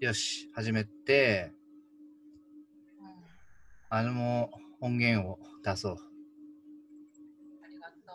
[0.00, 1.50] よし、始めて、
[3.90, 5.96] あのも音源を出そう。
[7.64, 8.12] ありがと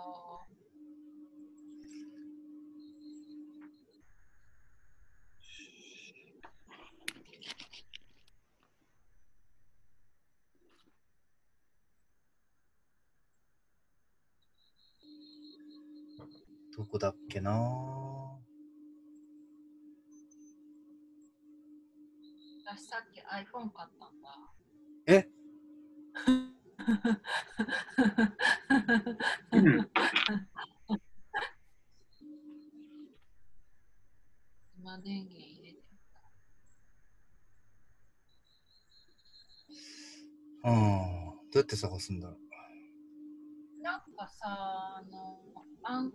[16.71, 17.92] うどこだっけな
[22.83, 24.51] 私さっき iPhone 買ったんだ。
[25.07, 25.29] え？
[29.53, 29.89] うん
[34.77, 35.79] 今電源入れて
[40.65, 40.71] うん。
[41.51, 42.39] どうやって探すんだろう。
[43.81, 45.39] なんかさ、あの、
[45.83, 46.11] アン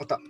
[0.00, 0.20] あった。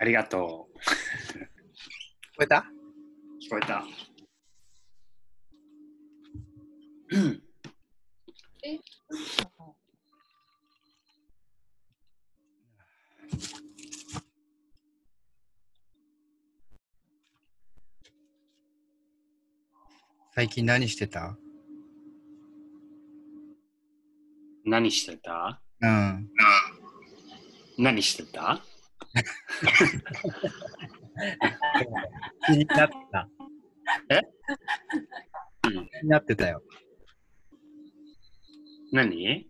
[0.00, 0.78] ありがとう。
[0.78, 1.40] 聞
[2.38, 2.64] こえた？
[3.42, 3.84] 聞こえた。
[20.38, 21.36] 最近何してた？
[24.64, 25.60] 何してた？
[25.80, 26.28] うん。
[27.76, 28.62] 何してた？
[32.46, 33.28] 気になってた。
[34.10, 34.20] え？
[35.64, 35.70] 気
[36.04, 36.62] になってたよ。
[38.92, 39.44] 何？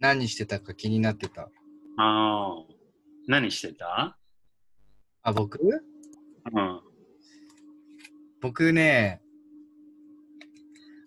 [0.00, 1.42] 何してたか気になってた。
[1.42, 1.48] あ
[1.98, 2.52] あ。
[3.28, 4.18] 何してた？
[5.22, 5.60] あ、僕？
[5.62, 6.80] うん。
[8.40, 9.22] 僕ね、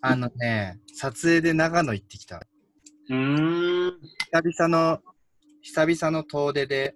[0.01, 2.37] あのね、撮影で長野行ってきた。
[3.09, 3.99] うーん。
[4.31, 5.01] 久々の、
[5.61, 6.95] 久々の遠出で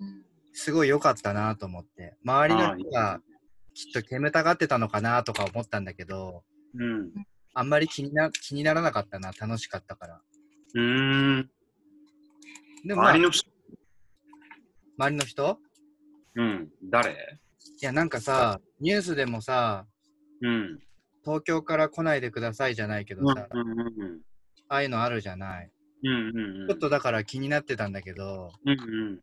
[0.00, 2.16] うんすごい良かったなと思って。
[2.24, 3.20] 周りの人が
[3.74, 6.44] きっと煙たがってたのかなとか思ったんだけど、
[6.78, 7.12] うん。
[7.52, 10.20] あんまり気にな気にならなかったな、楽しかったから。
[10.74, 11.50] うーん。
[12.84, 13.50] でも、まあ、周りの人？
[14.98, 15.58] 周りの人？
[16.36, 16.68] うん。
[16.84, 17.10] 誰？
[17.12, 19.86] いや、なんかさ、ニュースでもさ、
[20.40, 20.80] うん。
[21.26, 24.20] 東京から来ないでくださいじゃないけどさ、うんうんうん
[24.68, 25.70] ああいうのあるじゃない。
[26.02, 26.68] うんうんうん。
[26.68, 29.20] ちょっとだから気になってたんだけど、うん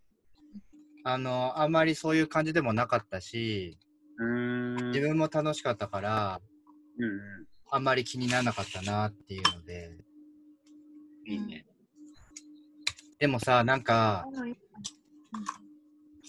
[1.04, 3.78] あの、あんまりそういう感じでもなかったし。
[4.18, 6.40] 自分も楽しかったから、
[6.98, 9.90] うんうあんまり気にならなかったなっていうので、
[11.28, 11.32] ん。
[11.32, 11.66] いいね。
[13.20, 14.26] でもさ、なんか、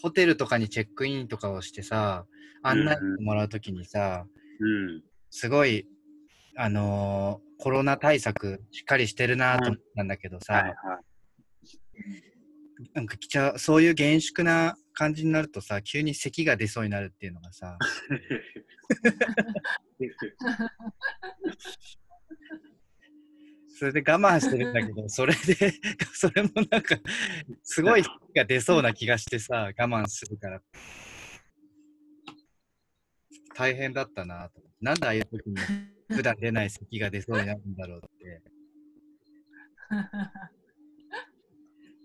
[0.03, 2.27] ホテルとかにチェックインとかをしてさ、
[2.63, 4.27] 案内してもらうときにさ、
[4.59, 5.05] うん。
[5.37, 5.85] すごい、
[6.57, 10.75] あのーコロナ対策しっかりしてるなと思ったんだけどさ、はいはい。
[12.93, 17.79] なんかきちゃそういう厳粛な感じになるとさ、急に咳が出そうになるっていうのがさ、
[23.79, 25.73] それで我慢してるんだけど、それで、
[26.13, 26.99] それもなんか、
[27.63, 30.61] すごい咳が出そうな気がしてさ、我慢するから。
[33.55, 34.64] 大変だったなと。
[34.85, 35.57] なんでああいう時に
[36.11, 38.43] 普段出ない咳が出そうになるんだろうって、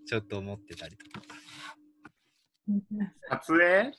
[0.08, 1.22] ちょっと思ってたりとか。
[3.30, 3.92] 撮影？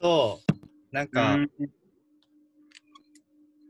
[0.00, 1.50] そう、なんか、うん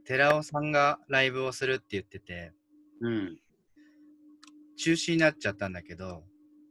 [0.05, 2.55] 寺尾さんがライブをするって言ってて、
[3.03, 3.37] うん。
[4.79, 6.25] 中止になっちゃったんだけど、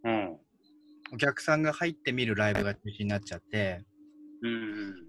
[0.03, 0.39] うん。
[1.13, 3.85] お客さんが入ってみるライブが中止になっちゃって、
[4.41, 5.06] うん。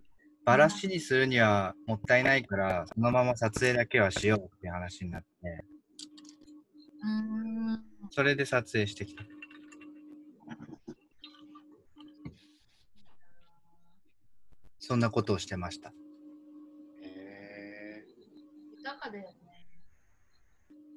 [0.48, 5.66] バラシにするにはもったいないから、そのまま撮影だけはしようって話になって、
[7.04, 9.24] うんそれで撮影してきた。
[14.78, 15.92] そんなことをしてました。
[17.02, 18.06] へ
[18.78, 19.28] 豊かだよ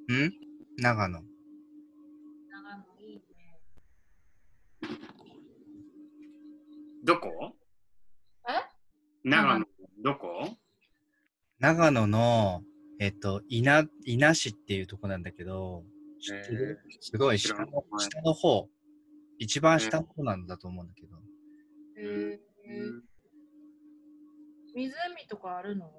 [0.08, 0.28] ね。
[0.28, 0.32] ん？
[0.78, 1.20] 長野。
[1.20, 3.60] 長野いいね。
[7.04, 7.54] ーどこ？
[7.58, 7.61] え
[9.24, 9.66] 長野、
[10.04, 10.58] どこ？
[11.60, 12.64] 長野の、
[13.00, 15.84] えっと、稲、稲市っていうとこなんだけど、
[16.20, 18.68] 知ってるすごい下の下の方、
[19.38, 21.18] 一番下の方なんだと思うんだけど、
[21.98, 22.40] へー。
[24.74, 25.92] 湖とかあるの？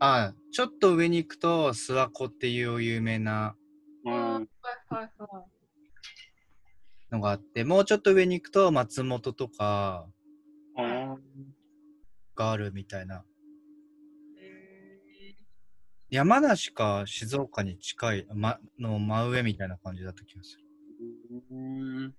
[0.00, 3.54] あちょっと上に行くと諏訪湖っていう有名な
[4.04, 4.46] うんはい
[4.88, 5.44] はいは
[7.10, 10.10] のがあってもうちょっと上に行くと松本とかあ
[12.40, 13.22] があるみたいな
[16.10, 20.64] 山梨か静岡に近い、ま、の真上みたいな感じだった気がする。
[21.52, 22.10] ーうんー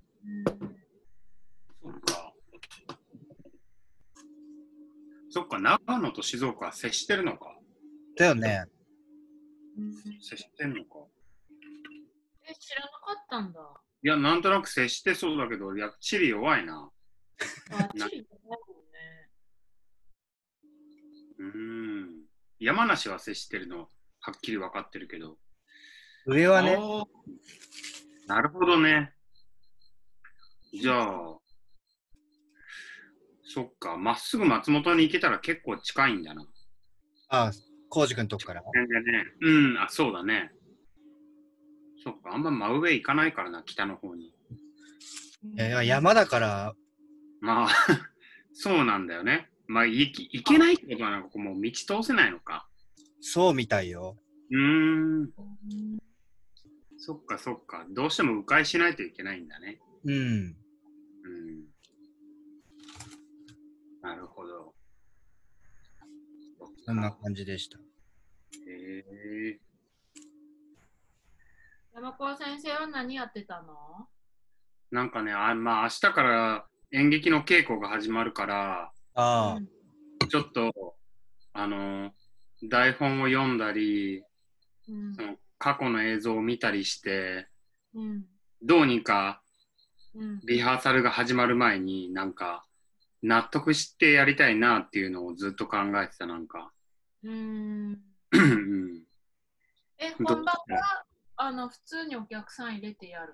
[1.82, 2.34] そっか。
[5.30, 7.54] そっか、長野と静岡は接してるのか。
[8.16, 8.64] だよね。
[9.78, 11.00] うん接してんのか。
[12.48, 13.60] え、知らなかったんだ。
[14.04, 16.90] いや、なんとなく接してそうだけど、やっぱ地理弱いな。
[17.72, 18.71] あ、チリだも
[22.62, 25.38] 山梨は接してるのはっきり分かってるけど。
[26.28, 26.78] 上はね、
[28.28, 29.14] なるほどね。
[30.72, 31.38] じゃあ、
[33.44, 36.46] そっか、まっすぐ松本に行けたら結構近いんだな。
[37.30, 37.52] あ、
[37.90, 38.62] コウジ君のとこから。
[38.74, 39.26] 全然ね。
[39.42, 40.52] うん、あ、そうだね。
[42.04, 44.28] そっか、あんま真上行かないからな、北の方に。
[44.28, 44.34] い
[45.58, 46.76] や山だから、
[47.40, 47.70] まあ、
[48.54, 49.51] そうなんだよね。
[49.72, 52.68] まあ、行き行けないってことはなんかこうもう道通せないのか。
[53.22, 54.18] そうみたいよ。
[54.50, 55.30] うーん
[56.98, 57.86] そっかそっか。
[57.90, 59.80] どうしても迂回しないといけないんだね。
[60.04, 60.14] うん。
[60.14, 60.56] うん。
[64.02, 64.76] なるほど。
[66.86, 67.78] そんな感じでした。
[67.78, 67.82] へ
[69.54, 69.60] え
[71.96, 74.10] 山川先生は何やってたの？
[74.92, 79.60] なんかね、あまあ明日から演劇の稽古が始まるから、あ
[80.30, 80.96] ちょっと、
[81.54, 82.12] あの、
[82.64, 84.24] 台本を読んだり、
[84.88, 85.16] うん。
[85.16, 87.48] その過去の映像を見たりして、
[87.94, 88.26] うん。
[88.62, 89.42] どうにか
[90.14, 90.40] うん。
[90.46, 92.66] リハーサルが始まる前になんか
[93.22, 96.72] 納得してやりたいなっていうのをずっと考えてたなんか。
[97.24, 98.00] うん。
[98.32, 99.04] うん。
[99.98, 101.06] え、ど本番は
[101.38, 103.34] あの普通にお客さん入れてやる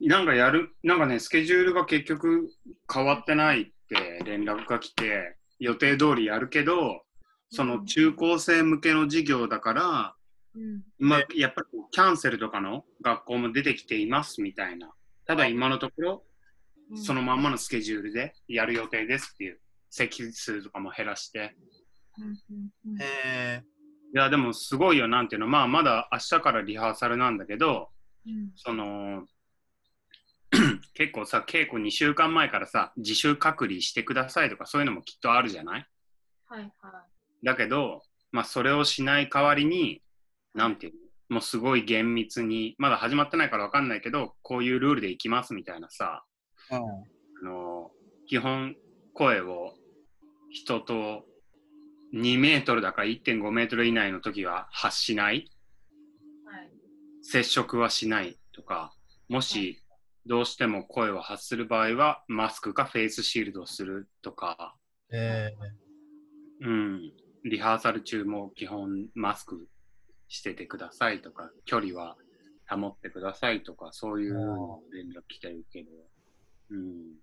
[0.00, 0.08] の？
[0.08, 2.50] なんかやる、なんかね、スケジュールが結局
[2.92, 7.02] 変わってないって連絡が来て、予定通りやるけど、
[7.50, 10.14] その中高生向けの授業だから、
[10.54, 14.90] うんまあ、やっぱりキャンセルとかの学校も出てきていますみたいな。
[15.26, 16.24] ただ今のところ、
[16.90, 21.56] うんそのまんまのスケジュールでやる予定ですっていう、席数とかも減らして。
[23.00, 23.62] え。
[24.14, 27.88] いや、でもすごいよ、なんていうの、まあ、まだ明日からリハーサルなんだけど、
[28.26, 29.26] うんその、
[30.94, 35.86] 結構さ、稽古2週間前からさ、自主隔離してくださいとか、そういうのもきっとあるじゃない？
[36.46, 37.04] はいは
[37.42, 40.02] だけど、まあ、それをしない代わりに、
[40.54, 46.24] なんていうの、もうすごい厳密に、まだ始まってないから分かんないけど、こういうルールでいきますみたいなさ、
[46.70, 46.76] うん。
[46.78, 46.80] あ
[47.44, 47.90] の
[48.28, 48.76] 基本
[49.14, 49.74] 声を
[50.50, 51.24] 人と
[52.14, 55.50] 2メートルだか1.5メートル以内の時は発しないい？
[56.46, 56.70] はい。
[57.22, 58.92] 接触はしないとか
[59.28, 59.81] もし
[60.26, 64.76] どうしても声を発する場合はマスクかフェイスシールドをするとか、
[65.10, 65.56] へえ。
[66.60, 67.12] うん、
[67.44, 69.66] リハーサル中も基本マスク
[70.28, 72.16] しててくださいとか距離は
[72.68, 75.90] 保ってくださいとかそういう連絡来てるけど、
[76.70, 77.18] うん。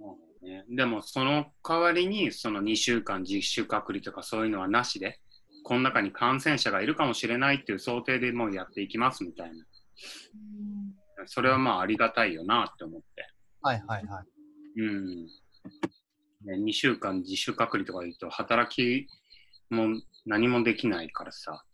[0.00, 0.12] ま
[0.42, 5.18] あね、でもその代わりにその2週間自主隔離とかそういうのはなしで
[5.64, 9.54] この中に感染者がいるかもしれないっていう想定でもうやっていきますみたいな。
[9.54, 9.67] うん
[11.26, 13.28] それはまあありがたいよなって思って。
[13.62, 14.80] はいはいはい。
[14.80, 15.26] うん。
[16.44, 19.08] ね、2週間自主隔離とか言うと、働き
[19.70, 21.64] も何もできないからさ。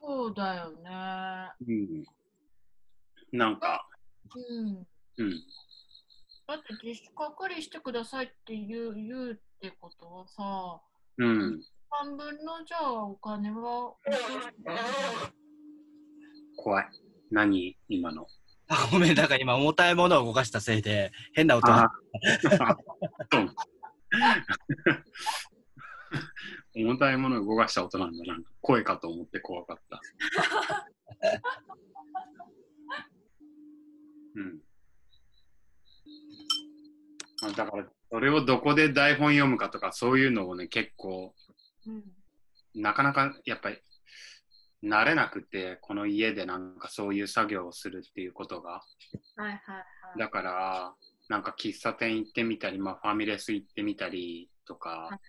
[0.00, 1.50] そうだよね。
[1.66, 2.04] うん。
[3.32, 3.88] なんか、
[4.34, 4.86] うん。
[5.18, 5.30] うん。
[6.46, 10.80] だって自主隔離してくださいって言う言うってことはさ、
[11.18, 11.62] うん。
[11.90, 13.94] 半分のじゃあお金は
[16.56, 16.88] 怖い。
[17.30, 17.76] 何？
[17.88, 18.26] 今の。
[18.68, 21.92] あごめん、だから今重たいものを動かしたせいで変な音が。
[26.74, 28.24] 重たいものを動かした音なんだ。
[28.24, 30.00] なんか声かと思って怖かった。
[34.34, 34.60] うん。
[37.42, 41.34] まあだから、それをどこで台本読むかとか、そういうのをね、結構、
[41.86, 42.04] うん。
[42.74, 43.78] なかなかやっぱり
[44.86, 48.70] 慣れなくて、この家でなんかそういう作業をするっていうことが。
[48.70, 48.80] は
[49.38, 49.56] いはいは
[50.16, 50.18] い。
[50.18, 50.94] だから、
[51.28, 55.20] なんか喫茶店行ってみたり、まあ、ファミレス行ってみたりとか、は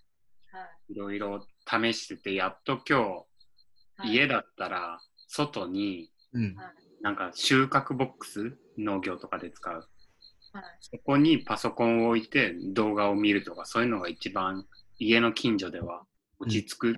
[0.89, 3.25] いろいろ試してて、やっと今は
[4.05, 6.55] い日、家だったら、外に、うん。
[7.01, 9.87] なんか収穫ボックス、農業とかで使う。
[10.79, 14.65] そこにパソコンを置いて動画を見るとか、そういうのが一番
[14.97, 16.03] 家の近所では
[16.39, 16.95] 落ち着く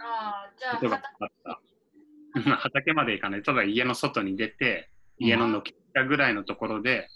[0.00, 3.42] ああ、じゃあ、ことが畑まで行かない。
[3.42, 7.08] ただ家の外に出て、家の軒下ぐらいのところで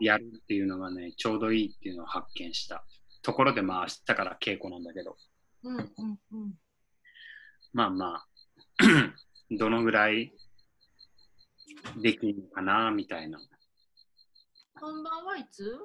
[0.00, 2.84] やるっていうのがね、ちょうどいいっていうのを発見した。
[3.22, 5.16] ところでまあ明日から稽古なんだけど、
[5.64, 5.84] うんうん
[6.32, 6.54] うん。
[7.72, 8.26] まあまあ、
[9.50, 10.32] どのぐらい
[12.02, 13.38] できるのかな、みたいな。
[14.80, 15.76] 本番はいつ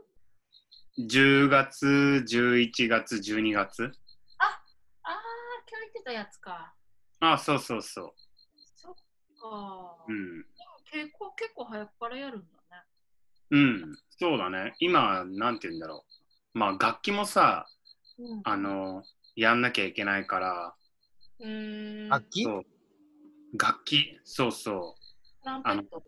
[1.00, 3.92] ？10月、11月、12月
[6.06, 6.74] たやつか。
[7.20, 8.14] あ、そうそうそ
[8.76, 8.94] そっ
[9.42, 10.06] か。
[10.08, 10.14] う。
[10.14, 10.46] うん。
[10.94, 12.46] 稽古結構早くからやるんだ
[12.78, 12.84] ね。
[13.52, 14.76] うん、そうだね。
[14.80, 16.06] 今、なんて言うんだろ
[16.56, 16.58] う。
[16.58, 17.68] まあ、楽器もさ、
[18.18, 18.42] うん。
[18.44, 19.04] あの、
[19.36, 20.76] やんなきゃいけないから、
[21.42, 22.44] えー、楽器？
[22.44, 22.64] そう。
[23.58, 24.96] 楽器、そうそ
[25.44, 25.98] トランペット？
[25.98, 26.04] う。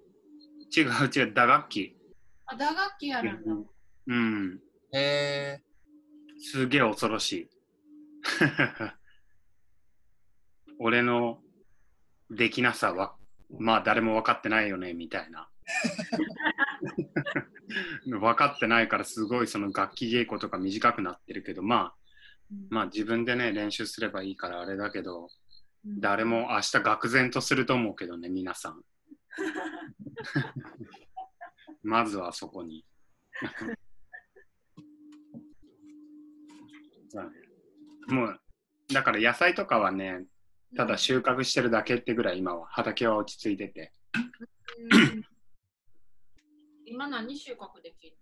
[0.80, 1.98] 違う違う、打楽器。
[2.46, 3.70] あ、打楽器やるんだ。
[4.08, 4.60] うん。
[4.94, 5.64] へえ
[6.40, 7.50] すげえ恐ろしい。
[10.80, 11.40] 俺の
[12.30, 13.16] できなさは、
[13.60, 15.50] まあ誰も分かってないよね、みたいな。
[18.06, 21.94] 分かってないからすごいその楽器稽古とか短くなってるけど、まあ、
[22.52, 25.28] うんまあ自分でね、練習すればいいからあれだけど、うん
[26.00, 28.84] 誰も明日愕然とすると思うけどね、皆さん。
[31.82, 32.84] まずはそこに。
[38.10, 38.38] もう、
[38.94, 40.26] だから野菜とかはね、
[40.78, 43.92] ただ収穫してるだけってぐらい今は畑は落ち着いてて。
[44.92, 45.24] うん
[46.86, 48.16] 今何収穫できる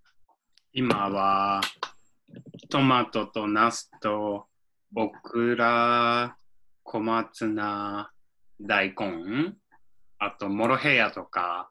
[0.74, 1.62] 今は
[2.70, 4.48] トマトとナスと
[4.96, 6.36] オクラ、
[6.84, 8.10] 小松菜、
[8.60, 9.54] 大根、
[10.18, 11.70] あとモロヘイヤとか、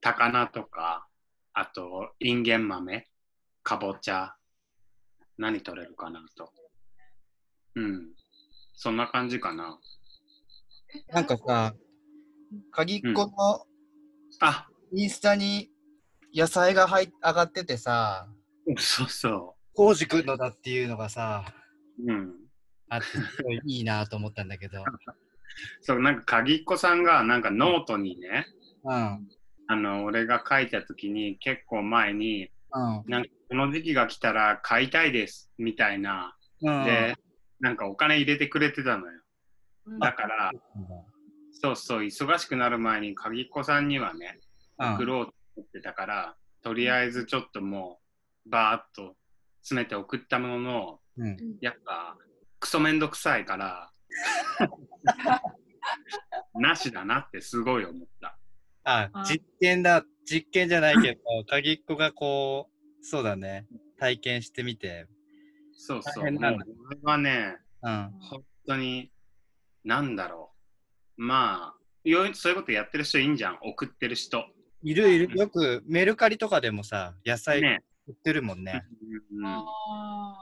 [0.00, 1.06] 高菜とか、
[1.52, 3.06] あとインゲン豆、
[3.62, 4.34] かぼちゃ、
[5.36, 6.50] 何取れるかなと。
[7.74, 8.23] うん。
[8.74, 9.78] そんな感じかな。
[11.10, 11.74] ーなんかさ、
[12.70, 13.66] 鍵っ子の
[14.40, 15.70] あ、インスタに
[16.34, 18.28] 野菜が入っ上がっててさ、
[18.76, 21.44] そうそコウジくんのだっていうのがさ、
[21.98, 22.12] う。
[22.12, 22.34] うん。
[22.88, 24.84] あって、すごいいいなと思ったんだけど。
[25.82, 28.46] そう、なんか鍵っ子さんがなんかノートにね、
[28.84, 29.28] うん。
[29.66, 33.04] あの、俺が書いたときに結構前に、うん。
[33.06, 36.84] なんかこの時期が来たら買いたいですみたいな、うん。
[36.84, 37.16] で、
[37.60, 39.12] なんかお金入れてくれてたのよ。
[39.86, 40.50] うんだから、
[41.52, 44.38] そうそう、忙しくなる前に鍵っ子さんにはね、
[44.78, 48.00] うん送ろうと思ってたから、とりあえずちょっとも
[48.46, 49.14] う、バーっと
[49.60, 51.36] 詰めて送ったものの、うん。
[51.60, 52.16] やっぱ、
[52.58, 53.90] クソめんどくさいから、
[56.54, 58.38] なしだなってすごい思った。
[58.84, 60.04] ああ、実験だ。
[60.24, 63.66] 実験じゃないけど、鍵っ子がこう、そうだね。
[63.98, 65.06] 体験してみて。
[65.76, 66.24] そうそう。
[66.24, 68.10] 大変なんだもう俺はね、うん。
[68.20, 69.10] 本当に、
[69.84, 70.52] なんだろ
[71.18, 71.22] う。
[71.22, 73.58] まあ、よいそういうことやってる人いいんじゃん。
[73.62, 74.44] 送ってる人。
[74.82, 75.38] いるいる。
[75.38, 77.82] よくメルカリとかでもさ、野菜ね。
[78.06, 78.84] 売ってるもんね。
[79.32, 79.64] うんあ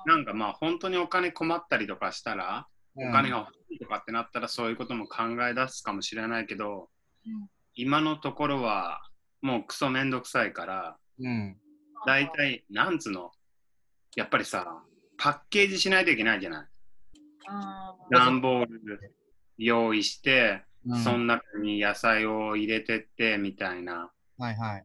[0.07, 6.89] なんかまあ、本当にお金困ったりとかしたら、お金が欲しいとかってなったらそういうことも考え出すかもしれないけど、
[7.27, 9.01] うん今のところは
[9.41, 11.57] もうクソめんどくさいから、うん。
[12.05, 13.31] ー大体、なんつうの、
[14.15, 14.83] やっぱりさ、
[15.23, 16.67] パッケージしないといけないじゃない。
[18.11, 19.15] 段ボール
[19.57, 20.99] 用意して、うん。
[20.99, 24.11] その中に野菜を入れてってみたいな。
[24.37, 24.85] はいはい。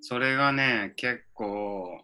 [0.00, 2.00] それがね、結構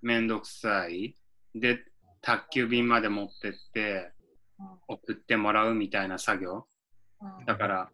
[0.00, 1.14] めんどくさい。
[1.54, 1.84] で、
[2.22, 4.10] 宅急便まで持ってって
[4.88, 6.66] 送ってもらうみたいな作業。
[7.20, 7.90] うんだから、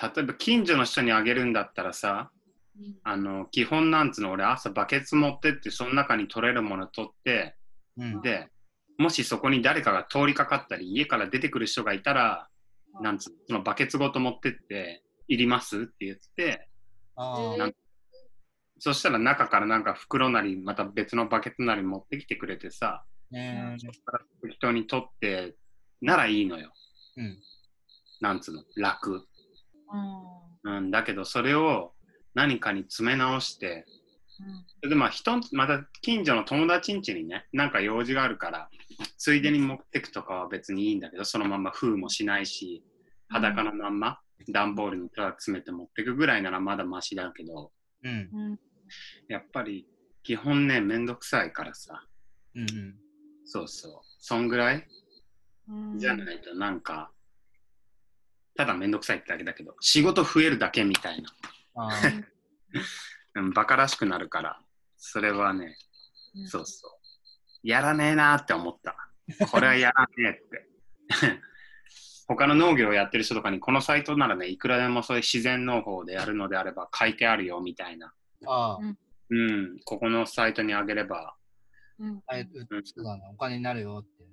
[0.00, 2.30] 例えば近所の人にあげるんだったらさ、
[2.78, 7.56] うんあの、基本なんつうの、俺朝バケツ持ってって、その中に取れるもの取って、
[7.96, 8.22] うん。
[8.22, 8.51] で、
[9.02, 12.48] もしそこに誰かが通りかかったり、家から出てくる人がいたら、
[13.00, 16.68] なんつうの、そのバケツごと持ってって、いりますって言って、
[17.16, 17.72] ああなん
[18.78, 25.54] そしたら中からなんか袋なり、また別のバケツなり持ってきてくれてさ、ねそこから人に取って、
[26.00, 26.72] ならいいのよ。
[27.16, 27.38] うん。
[28.20, 29.24] なんつうの、楽。
[30.64, 30.78] うん。
[30.78, 31.92] うん、だけど、それを
[32.34, 33.86] 何かに詰め直して、
[34.82, 34.90] うん。
[34.90, 38.68] で、まあ、人ん、また近所の友達ん家にね、なんか用事があるから、
[39.22, 42.82] ついでに持ってくとかは別にいいんだけど、そのまま封もしないし、
[43.28, 47.70] 裸のまんま、段ボールにただ詰めて持ってくぐらいならまだマシだけど、
[48.02, 48.28] うん。
[48.32, 48.58] うん
[49.28, 49.86] やっぱり
[50.24, 52.04] 基本ね、めんどくさいからさ、
[52.56, 52.94] うんうん。
[53.44, 54.88] そうそう、そんぐらい？
[55.68, 57.12] うんじゃないとなんか、
[58.56, 61.30] ただめんどくさいってだけだけど、仕事増えるだけみたいな。
[61.76, 61.92] ああ。
[63.40, 64.60] うんバカらしくなるから、
[64.96, 65.76] それはね、
[66.34, 66.90] うんそうそう。
[67.62, 68.96] やらねえなって思った。
[69.50, 70.68] これはやらねえって。
[72.28, 78.14] 他の農業をやってる人とかに、このサイトならね、いくらでもそういう自然農法でやるのであれば書いてあるよみたいな。
[78.46, 78.78] ああ、
[79.30, 81.36] うん、ここのサイトにあげれば、
[81.98, 84.24] うんあれ、うそうだな、お金になるよって。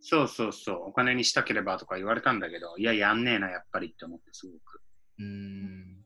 [0.00, 4.82] そうそうそう、お金にしたければとか言われたんだけど、いや、やんねえな、やっぱりって思って、すごく。
[5.18, 6.04] うーん。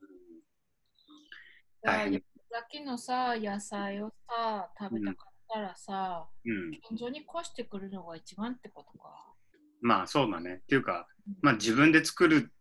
[1.83, 2.23] 大変。
[2.51, 6.71] さっきのさ、野菜をさ、食べたかったらさ、うん。
[6.89, 9.35] 近所に越してくるのが一番ってことか。
[9.81, 10.61] まあ、そうだね。
[10.63, 11.07] っていうか、
[11.41, 12.53] まあ、自分で作る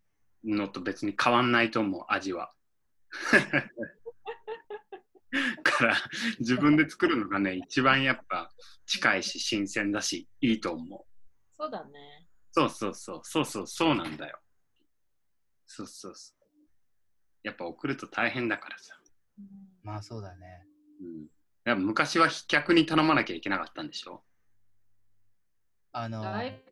[0.43, 2.51] のと別に変わんないと思う、味は。
[5.63, 5.95] から、
[6.39, 8.51] 自分で作るのがね、一番やっぱ
[8.85, 11.05] 近いし、新鮮だし、いいと思う。
[11.55, 12.27] そうだね。
[12.51, 14.39] そうそうそう、そうそう、そうなんだよ。
[15.65, 16.37] そうそうそう。
[17.43, 18.99] やっぱ送ると大変だからさ。
[19.39, 19.45] うん
[19.83, 20.67] まあそうだね。
[20.99, 21.27] うん。
[21.67, 24.23] いや昔は飛脚に頼まなきゃいけなかったんでしょ？
[25.91, 26.71] あの、だいぶ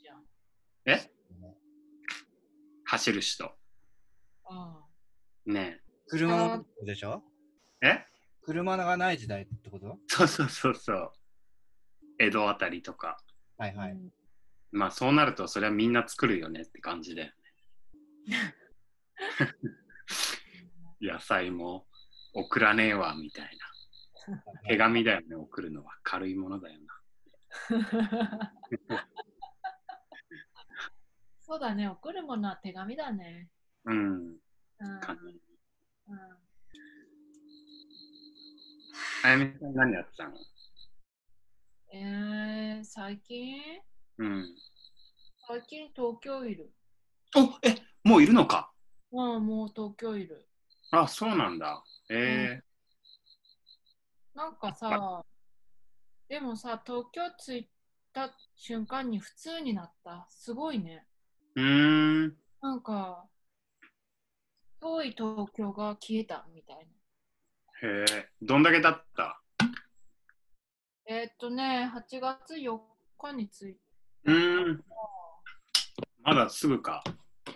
[0.00, 0.22] じゃん。
[0.86, 1.10] え
[2.84, 3.50] 走る人。
[5.46, 7.22] うんね車のでしょ？
[7.82, 7.88] え？
[7.88, 8.06] え
[8.42, 9.98] 車がない時代ってこと？
[10.06, 11.12] そうそうそうそう。
[12.18, 13.18] 江戸あたりとか。
[13.58, 13.96] はいはい。
[14.70, 17.32] まあそうなるとそれはみんな作るよねって感じで。
[21.00, 21.86] 野菜も
[22.34, 23.50] 送らねえわみたいな。
[24.68, 25.98] 手紙だよね、送るのは。
[26.02, 27.02] 軽いものだよな。
[31.40, 33.50] そうだね、送るものは手紙だね。
[33.84, 34.36] うん。
[34.78, 35.40] うんかうん
[39.24, 40.36] あやみさん何やってたの？
[41.92, 43.60] えー、最近？
[44.18, 44.44] うん。
[45.46, 46.72] 最近東京いる。
[47.36, 48.72] おえもういるのか？
[49.12, 50.48] うん、もう東京いる。
[50.90, 51.84] あ、そうなんだ。
[52.10, 52.60] え
[54.34, 55.24] なんかさ、
[56.28, 57.70] でもさ、東京着い
[58.12, 60.26] た瞬間に普通になった。
[60.30, 61.06] すごいね。
[61.56, 62.36] ー、うーん。
[62.62, 63.28] なんか、
[64.80, 66.82] 遠い東京が消えたみたいな。
[67.88, 68.28] へえ。
[68.40, 69.42] どんだけだった？
[71.06, 72.78] えーっとね、8月4
[73.18, 73.74] 日に着い
[74.24, 74.32] た。
[74.32, 74.84] うーん。
[76.22, 77.02] まだすぐか。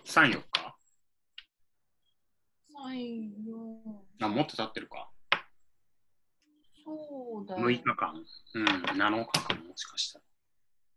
[0.05, 0.77] 3、4日
[2.69, 5.09] ？3、4、あ、もっと経ってるか。
[6.87, 7.83] そうだ6よ日。
[7.83, 8.13] 間。
[8.55, 10.25] うん、7日間もしかしたら。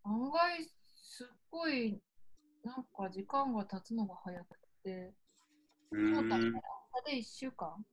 [0.05, 0.63] 案外、
[0.95, 2.01] すっごい、
[2.63, 5.13] なんか時間が経つのが早くて、
[5.91, 6.61] うそうだね。
[7.05, 7.85] で1週間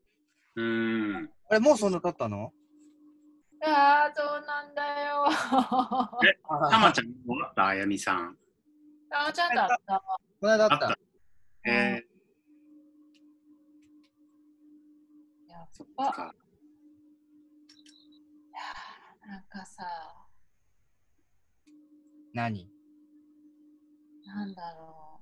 [0.56, 1.30] うーん。
[1.50, 2.52] あれ、もうそんな経ったの？
[3.64, 5.24] ああ、そうなんだよ。
[6.70, 7.66] たまちゃん、もらった？
[7.66, 8.36] あやみさん。
[9.10, 10.02] あーちゃんとあった。
[10.40, 10.70] この間あっ。
[10.70, 10.98] たた。
[11.64, 12.08] えー、
[15.72, 16.34] そっぱ、か。
[19.28, 19.84] なんかさ、
[22.32, 22.66] 何？
[24.24, 25.20] なんだろ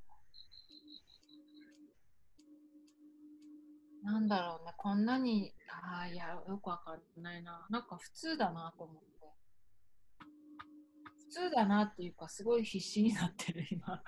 [4.03, 4.07] う。
[4.07, 7.67] なんだろうね、こんなに、ああ、いや、よくわかんないな。
[7.69, 9.07] なんか普通だなと思って。
[10.21, 14.05] 普通だなっていうか、すごい必死になってる、今。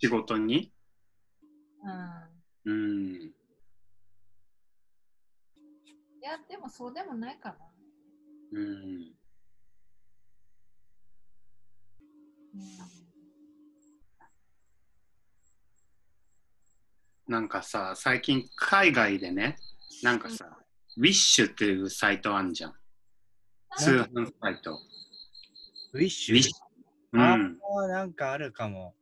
[0.00, 0.72] 仕事に？
[1.84, 1.92] うん。
[2.64, 3.32] うーん。
[6.26, 7.54] いや、でもそうでもないかな。
[8.50, 8.62] うーん。
[8.62, 9.12] うん
[17.28, 19.56] なんかさ、最近海外でね、
[20.02, 20.58] なんかさ、
[20.96, 22.74] ウィッシュっていうサイトあんじゃん。
[23.76, 24.80] 通販サイト。
[25.92, 26.34] ウィッシュ？
[26.34, 26.54] ウィッシュ。
[27.12, 27.58] うん。
[27.80, 28.94] ああ、なんかあるかも。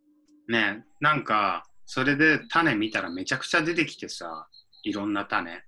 [0.49, 4.49] ねなんか、それで種見たらめちゃくちゃ出てきてさ、
[4.83, 5.63] いろんな種。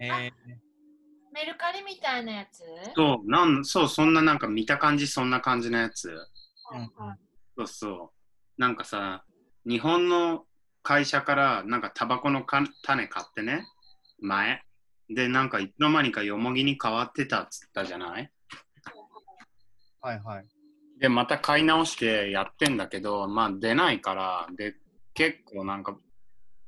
[0.00, 0.32] えー、
[1.38, 2.64] メルカリみたいなやつ？
[2.96, 6.08] そう、なんそう、そんななんか見た感じ、そんな感じのやつ。
[6.10, 6.90] うん
[7.56, 8.12] そうそ
[8.58, 8.60] う。
[8.60, 9.24] なんかさ、
[9.64, 10.46] 日本の
[10.82, 13.64] 会社からなんかタバコのか種買ってね、
[14.20, 14.62] 前。
[15.08, 18.30] で、なんかいつの間にかよもぎに変わってたっつったじゃない？
[20.00, 20.48] はいはい。
[21.00, 24.74] で、また買い直してやってんだけど、まあ出ないから、で、
[25.14, 25.96] 結構なんか、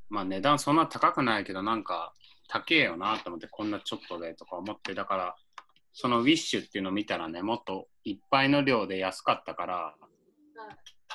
[0.08, 2.14] まあ値段そんな高くないけど、なんか
[2.50, 5.36] 高えよなと思って、こんなちょっとでとか思って、だから、
[5.92, 9.94] そのウィッシュっていうのを見たらね、もっといっぱいの量で安かったから、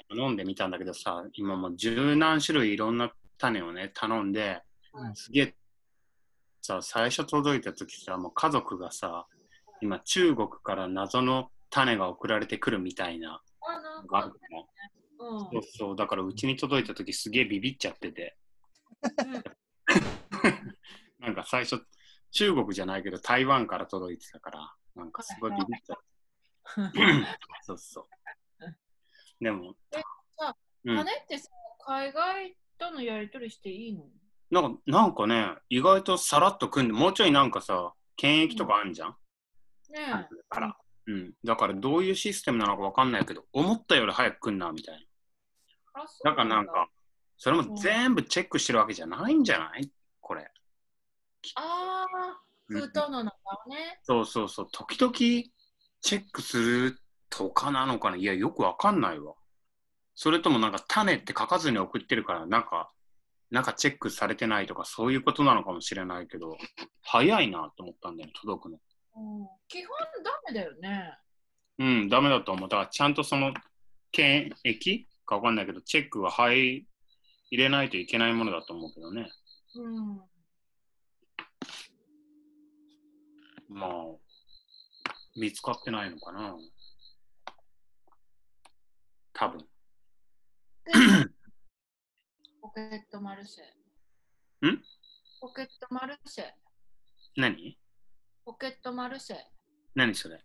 [0.09, 4.61] 頼んでみたんだけどさ、今もう十何種類いろんな種をね、頼んで、
[4.93, 5.15] うん。
[5.15, 5.55] すげえ、
[6.61, 9.27] さ、最初届いた時さ、もう家族がさ、
[9.81, 13.41] 今中国から謎の種が送られてくるみたいな
[14.07, 14.59] があるか、の。
[14.59, 18.37] うんそうそう、だからうちに届いた時すげえビビっちゃってて、
[21.25, 21.81] なんか最初、
[22.31, 25.99] 中国じゃないけど台湾から届いてたから、なんかすごいビビった。
[27.63, 28.05] そうそう。
[29.43, 29.75] でも、
[30.83, 31.49] うん金ってさ、
[31.87, 34.03] 海外とのやり取りしていいの？
[34.51, 39.15] なんかなんかね、意外とさらっと組んで、もうちょいなんかさ、検疫とかあるじゃん、
[39.89, 41.33] ねだから、うん。
[41.43, 45.07] だからどういうシステムなのかわかんないけど、思ったより早く来んな、みたい
[45.95, 46.03] な。
[46.23, 46.87] だからなんか、
[47.37, 49.89] それも全部チェックしてるわけじゃないんじゃない？
[51.55, 53.35] ああ、うん封筒の中
[53.67, 53.99] をね。
[54.03, 59.35] そうそうそう、時々チェックするとかなのかな、いや、よくわかんないわ。
[60.15, 62.91] それともなんか種って書かずに送ってるから、なんか、
[63.51, 66.57] なんかチェックされてないとか、そういうことなのかもしれないけど、
[67.03, 68.79] 早いなと思ったんだよね、届くの。
[69.17, 71.17] うん、基本ダメだよね。
[71.77, 72.69] うん、ダメだと思う。
[72.69, 73.53] だからちゃんとその
[74.11, 75.05] 検疫？
[75.25, 76.85] かわかんないけど、チェックは入
[77.51, 79.29] 入れないといけないものだと思うけどね。
[79.75, 80.21] うん。
[83.67, 83.91] まあ、
[85.35, 86.55] 見つかってないのかな。
[89.33, 89.67] 多分。
[92.61, 94.67] ポケットマルシェ。
[94.67, 94.81] ん？
[95.41, 96.45] ポケットマルシェ。
[97.35, 97.77] 何？
[98.45, 99.37] ポケットマルシェ。
[99.93, 100.43] 何それ？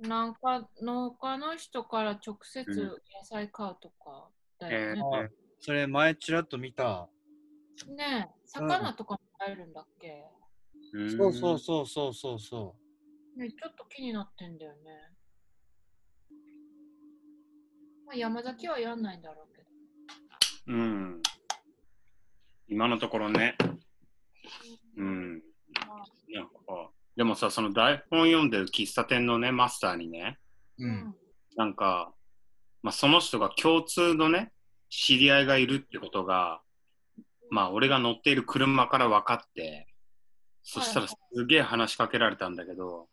[0.00, 5.02] なんか農家の人から直接うん野菜買うとかだよね。
[5.02, 5.28] あ
[5.60, 7.08] それ前ちらっと見た。
[7.86, 10.22] ねえ、魚とかも買えるんだっけ、
[11.16, 12.76] そうそうそうそうそうそ
[13.38, 14.80] ねえちょっと気になってんだよね。
[18.06, 19.68] まあ、山崎はやんないんだろうけど。
[20.66, 20.72] う。
[20.74, 21.22] うん。
[22.68, 23.56] 今のところね。
[24.98, 25.42] うん。
[25.86, 30.38] まあなんか、でもさ、その台本読んでる喫茶店のね、マスターにね、
[30.78, 30.86] う。
[30.86, 31.14] うん。
[31.56, 32.12] なんか、
[32.82, 34.52] まあ、その人が共通のね、
[34.90, 36.60] 知り合いがいるってことが、
[37.50, 39.86] まあ、俺が乗っている車から分かって、
[40.62, 43.08] そしたらすげえ話しかけられたんだけど、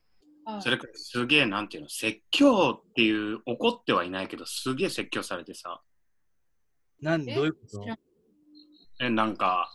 [0.45, 0.61] はい。
[0.61, 5.81] それからすげえ、なんていうの、説教っていう、怒ってはいないけど、すげえ説教されてさ、
[7.01, 7.35] なんえ？
[7.35, 7.83] どういうこと？
[8.99, 9.69] え、なんか、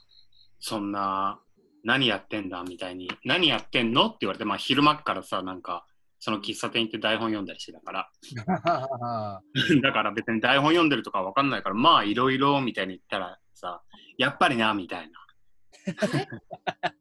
[0.61, 1.41] そんな、
[1.85, 4.07] 何やってんだみたいに、何やってんの？
[4.07, 5.87] って言われて、まあ、昼間っからさ、なんか、
[6.25, 8.09] その喫茶店行って台本読んだりしてたから、
[9.83, 13.83] だから別に台本読んでるとかわかんないから、まあいろいろみたいに言ったらさ、
[14.19, 15.19] やっぱりな、みたいな。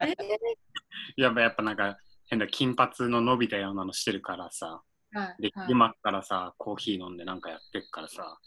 [0.02, 0.16] え
[1.22, 8.40] やっぱやっぱなんか変な金髪の伸びたようなのしてるからさ、ーはいで、はい昼間っからさ、コーヒー飲んでなんかやってっからさ、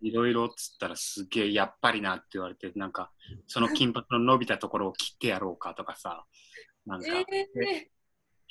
[0.00, 0.10] い。
[0.10, 3.12] ろいろっつったらすげえやっぱりなって言われて、なんか
[3.46, 6.24] その金髪の伸びたところを切ってやろうかとかさ、
[6.86, 7.90] なんかえ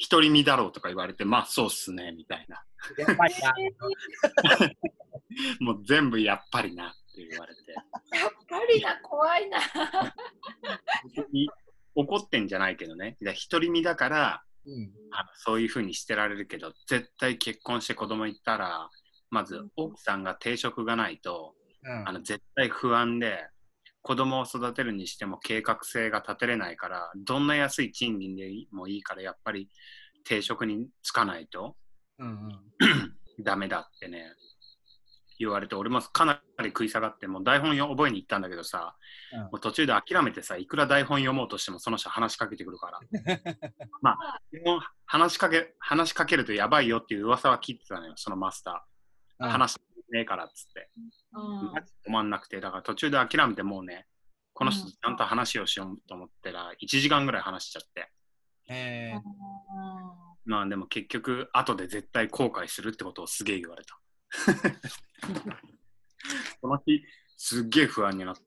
[0.09, 2.63] 独り身だろうとか言われて、まあそうっすね、みたいな。
[2.97, 3.53] やっぱりな。
[5.59, 7.61] もう全部やっぱりなって言われて。
[8.13, 9.59] ー、やっぱりな、怖いな。
[11.95, 13.17] 怒ってんじゃないけどね。
[13.21, 14.91] だ独り身だから、うん。
[15.11, 18.89] あのそういうふうにしてられるけど、絶対結婚して子供いったら、
[19.29, 23.47] まず奥さんが定職がないと、うんあの絶対不安で、
[24.01, 29.69] 子供を育てるにしても計画性が立てれないから、どんな安い賃金でもいいから、やっぱり
[30.23, 31.75] 定職に就かないと
[32.19, 33.13] うんうん。
[33.43, 34.25] ダメだってね、
[35.39, 38.95] 言われて、俺もかなり食い下がって、もう台本よ覚えに行ったんだけどさ、
[39.33, 42.99] うんもう途中で諦めてさ、いくら台本読もうとしてもその人話しかけてくるから。
[44.01, 44.41] まあ、
[45.05, 49.49] 話しかけ、話しかけるとやばいよっていう噂は聞いてたのよ、そのマスター。
[49.49, 49.79] 話
[50.11, 50.89] ねえからっつって。
[51.33, 54.07] うんマジ止まんなくて、だから途中で諦めてもうね、
[54.53, 58.11] この人とちゃんと話をしようと思ったら、1時間ぐらい話しちゃって。
[58.69, 59.21] えー
[60.45, 63.99] まあでも結局、後で絶対後悔するってことをすげえ言われた。
[66.61, 67.03] この日、
[67.37, 68.41] すっげえ不安になった。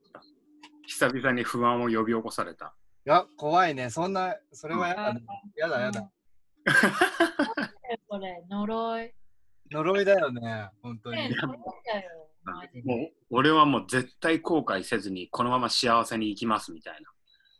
[0.87, 2.75] 久々に不安を呼び起こされた。
[3.07, 3.88] いや、怖いね。
[3.88, 5.22] そんな、それはやだね。
[5.57, 6.11] やだやだ。
[8.09, 9.14] これ、呪い。
[9.70, 10.70] 呪いだよね。
[10.83, 11.37] 本当ねに。
[12.85, 17.11] もう俺はもう絶対後悔せずにこのまま幸せに生きますみたいな。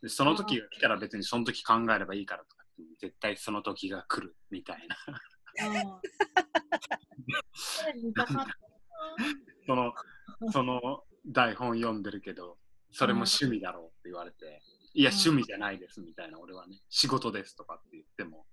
[0.01, 2.63] でその時が来たら別にその時考えればいいからとか
[2.99, 4.97] 絶対その時が来るみたいな。
[9.65, 9.93] その
[10.51, 12.57] その台本読んでるけど、
[12.91, 14.61] それも趣味だろうって言われて、
[14.93, 18.43] いやうん趣味じゃないですみたいな俺はね、仕事ですとかって言っても、うん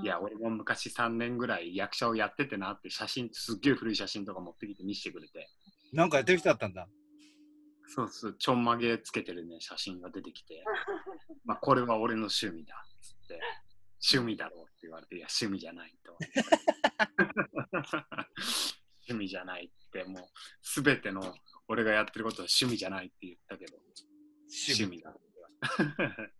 [0.00, 5.50] いや俺も昔3年ぐらい役者をやっててなって写真、すっげえ古い写真とか持ってきて見せてくれて、
[5.92, 6.88] なんかやってる人だったんだ。
[7.88, 10.64] そうそう、ちょんまげつけてるね、写真が出てきて、
[11.44, 13.38] まあ、これは俺の趣味だっつって、
[14.12, 16.16] 趣味だろうって言われて、いや、趣味じゃないと。
[19.08, 20.22] 趣味じゃないって、もう、
[20.62, 21.34] すべての
[21.68, 23.76] 俺がやってることは趣味じゃないって言ったけど、
[24.48, 25.02] 趣味。
[25.02, 25.50] だって言わ
[26.08, 26.32] れ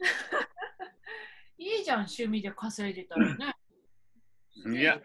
[1.58, 3.54] いいじゃん、趣味で稼いでたらね。
[4.66, 5.02] いや、もう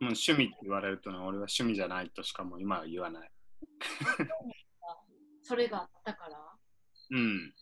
[0.00, 3.30] 趣味って言われるとね、俺は趣味じゃないとしかもう今は言わない。
[5.42, 6.38] それがあったから。
[7.10, 7.52] うん。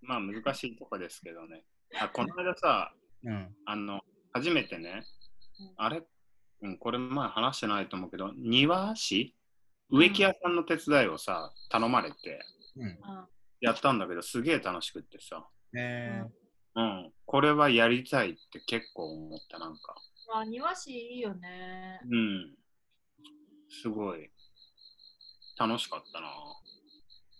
[0.00, 1.64] まあ難しいとこですけどね。
[2.00, 3.54] あこの間さ、うん。
[3.66, 4.00] あの、
[4.32, 5.04] 初めてね
[5.60, 6.02] うん、あれ、
[6.62, 9.36] うん、これ前話してないと思うけど、庭師？
[9.90, 12.40] 植木屋さんの手伝いをさ、頼まれて
[12.76, 12.84] うん。
[12.84, 12.96] うん
[13.64, 16.24] やったんだけど、すげえ楽しくってさ、え
[16.74, 19.94] うん、これはやりたいって結構思った、なんか。
[20.32, 22.00] まあ、庭師いいよね。
[22.10, 22.54] うん。
[23.68, 24.30] すごい。
[25.58, 26.28] 楽しかったな。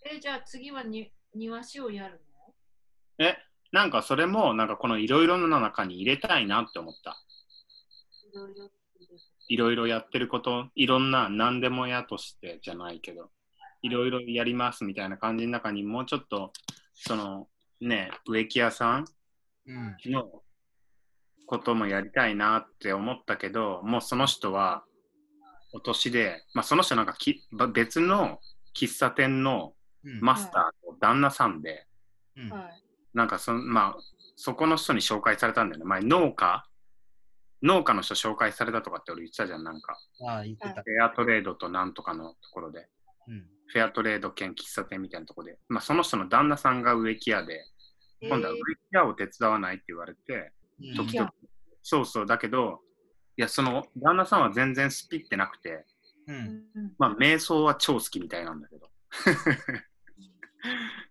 [0.05, 2.21] え、じゃあ次はに庭師をやる
[3.19, 3.37] え、
[3.71, 7.17] なんかそれも、なんかこのいろいろの中に入れたいなって思った。
[8.33, 8.49] の
[9.47, 9.87] いろいろ。
[9.87, 13.29] やってること、いろんな何でもやとしてじゃないけど、
[13.81, 16.51] いろいろやりますみたいな感じの中にもうちょっと、
[16.93, 17.47] その
[17.81, 19.05] ね、植木屋さん。
[19.67, 20.41] の
[21.45, 24.83] こともやりたいなって思ったけど、もうその人は
[25.73, 28.39] お年で、まあその人なんかきば別の
[28.75, 29.73] 喫茶店の
[30.05, 30.19] うん。
[30.19, 31.87] マスターの旦那さんで、
[32.35, 32.49] うん。
[32.49, 32.83] はい。
[33.13, 34.01] なんかその、まあ、
[34.35, 35.85] そこの人に紹介されたんだよね。
[35.85, 36.65] 前、農家？
[37.61, 39.97] 農家の人紹介されたとかって俺言ってたじゃん、なんか。
[40.27, 40.83] ああ、言ってた。
[40.83, 42.89] フェアトレードとなんとかのところで。
[43.29, 43.45] うん。
[43.67, 45.59] フェアトレード兼喫茶店みたいなところで。
[45.69, 47.63] まあ、その人の旦那さんが植木屋で、
[48.27, 50.95] 今度は植木屋を手伝わないって言われて、うん。
[50.95, 51.31] 時々、
[51.81, 52.79] そうそう、だけど、
[53.37, 55.85] いや、その旦那さんは全然スピってなくて、
[56.27, 56.33] う。
[56.33, 56.63] うん。
[56.97, 58.89] まあ、瞑想は超好きみたいなんだけど。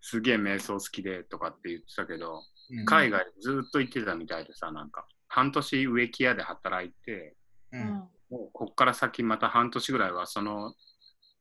[0.01, 2.85] すげえ瞑想好きでとかって言ってたけど、うん。
[2.85, 7.37] 海外ずっと行ってたみたいでさ、なんか、半年植木屋で働いて、
[7.73, 7.79] う。
[7.79, 8.09] うんん。
[8.33, 10.75] もうこっから先また半年ぐらいはその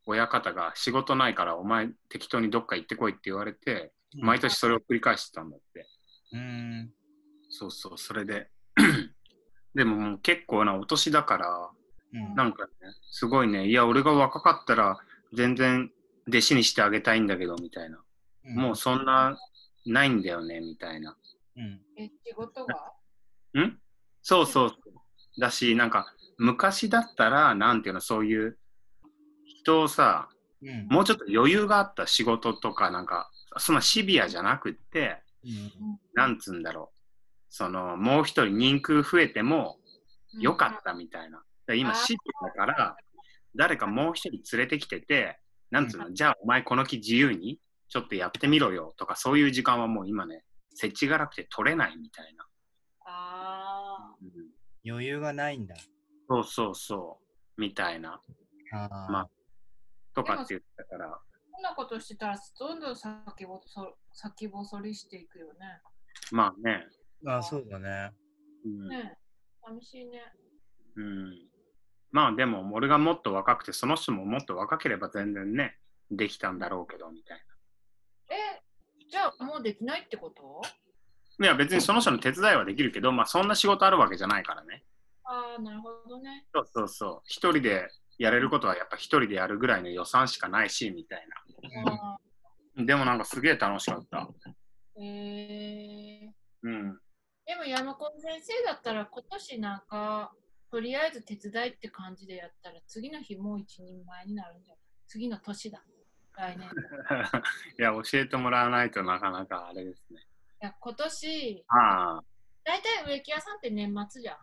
[0.05, 5.88] 親方が仕事ないからお前適当にどっか行ってこいって言われて、毎年それを繰り返してたんだって。
[6.34, 6.93] うん。
[7.50, 8.50] そうそう、それで。
[9.76, 11.69] でももう結構なお年だから、
[12.13, 12.36] うん。
[12.36, 12.71] なんかね、
[13.10, 15.00] すごいね、いや、俺が若かったら
[15.34, 15.91] 全然
[16.28, 18.04] 弟子にしてあげたいんだけど、みたいな。
[18.43, 19.38] もうそんな、
[19.86, 21.17] ないんだよね、みたいな。
[21.56, 21.82] うん。
[21.97, 22.76] え、仕事が？
[23.60, 23.80] ん？
[24.21, 24.71] そうそう。
[25.39, 28.58] だし、なんか、昔だったら、なんていうの、そういう、
[29.45, 30.30] 人をさ、
[30.62, 30.88] うん。
[30.88, 35.71] もうちょっと余裕があった仕事とか、なんか、そんなシビアじゃなくって、うん。
[36.13, 36.97] なんつうんだろう。
[37.49, 39.77] その、もう一人人空増えても
[40.39, 41.43] よかったみたいな。
[41.67, 42.97] で今、あーシビアだから、
[43.55, 47.59] 誰かもう一人連れてきてて、なんつうの、じゃあお前この木自由に
[47.89, 52.45] ちょっとやってみろよとか、そういう時間はもう今ね、設置がなくて取れないみたいな。
[53.05, 54.29] あうん
[54.83, 55.75] 余裕がないんだ。
[56.29, 57.19] そうそうそ
[57.57, 58.21] う、みたいな。
[58.73, 59.11] ああ。
[59.11, 59.29] まあ
[60.13, 61.19] とかって言ってたから、
[61.62, 65.82] んなことしてたら、どんどん先細先細りしていくよね。
[66.32, 66.88] まあね。
[67.26, 68.12] ああ、そうだね。
[68.65, 69.17] うんね
[69.63, 70.24] 寂しいね。
[70.95, 71.50] うん、
[72.12, 75.78] まあでも、俺がもっと若くて、その人ももっと若ければ全然ね、
[76.10, 77.45] できたんだろうけど、みたい
[78.32, 78.62] え、
[79.10, 80.62] じゃあもうできないってこと？
[81.38, 81.45] な。
[81.45, 84.84] いや、別にその人の手伝いはできるけど、まあそんな仕事あるわけじゃないからね。
[85.24, 86.47] ああ、なるほどね。
[86.54, 87.21] そうそうそう。
[87.26, 91.26] 一人でやれることはやっぱ一人でやるぐらいの予算しかないし、みたい
[91.86, 92.17] あ
[92.78, 92.86] な。
[92.86, 94.28] でもなんかすげえ楽しかった。
[94.97, 96.32] ーえー、
[96.63, 97.00] うん。
[97.45, 100.34] でも山子先生だったら今年なんか
[100.69, 104.78] とりあえず手伝いって感じでやったら次の日もう一人前になるんじゃない？
[105.08, 105.84] 次の年だ。
[106.38, 106.67] 来年。
[106.67, 106.71] い
[107.78, 110.26] いや、教えてもらわないとなかなかあれですね。
[110.62, 112.24] や今年、ああ。
[112.63, 114.38] 大体植木屋さんって年末じゃん。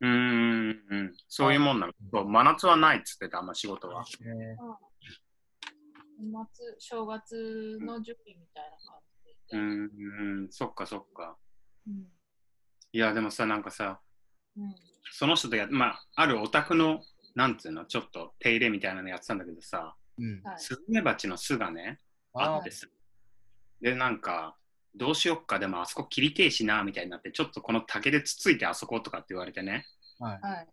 [0.00, 1.14] うーん、うん。
[1.28, 1.92] そういうもんなの。
[2.12, 4.04] そう真夏はないっつってた、あんま仕事は。
[4.22, 4.56] え
[6.20, 9.58] 年末、正月の準備みたいな感じうで。
[9.58, 11.36] ん、うん、そっかそっか。
[11.86, 12.06] うん。
[12.92, 14.00] いや、でもさ、なんかさ、
[14.56, 14.74] うん。
[15.12, 17.02] その人とや、まあ、あるお宅の、
[17.34, 20.42] なんつうの、ちょっと手入れみたいなのやってたんだけどさ、うん。
[20.42, 20.58] はい。
[20.58, 21.98] スズメバチの巣がね、
[22.34, 22.86] ああってさ。
[23.80, 24.56] で、なんか、
[24.98, 29.86] どうしよっか、でもあそこ切りてえしな、みたいになって、ちょっとこの竹でつついてあそことかって言われてね、
[30.20, 30.24] あ。
[30.24, 30.40] はい。
[30.40, 30.68] はい。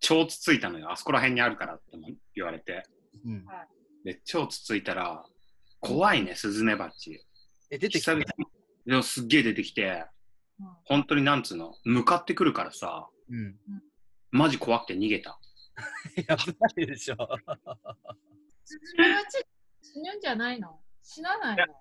[0.00, 2.84] 超つついたのよ、あそこら辺にあるからっても言われて。
[3.24, 3.44] うん。
[4.04, 5.24] で、超つついたら、
[5.80, 7.20] 怖いね、スズメバチ。
[7.70, 8.46] え、出てきた久々に
[8.86, 10.06] でもすっげえ出てきて、
[10.60, 13.56] うん本当になんつうの、向かってくるからさ、うん。
[14.30, 15.38] マジ怖くて逃げた。
[16.28, 16.42] やば
[16.78, 17.16] いでしょ。
[18.64, 19.44] スズメバチ
[19.82, 20.80] 死ぬんじゃないの？
[21.02, 21.74] 死なないの？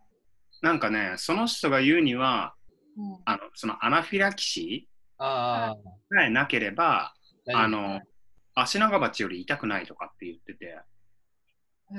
[0.65, 2.55] なんかね、その人が言うには、
[2.97, 3.21] うん。
[3.25, 5.75] あのそのアナフィラキシああ。
[5.75, 7.13] ーさえなければ、
[7.53, 8.01] あの、
[8.55, 10.79] 足長鉢より痛くないとかって言ってて、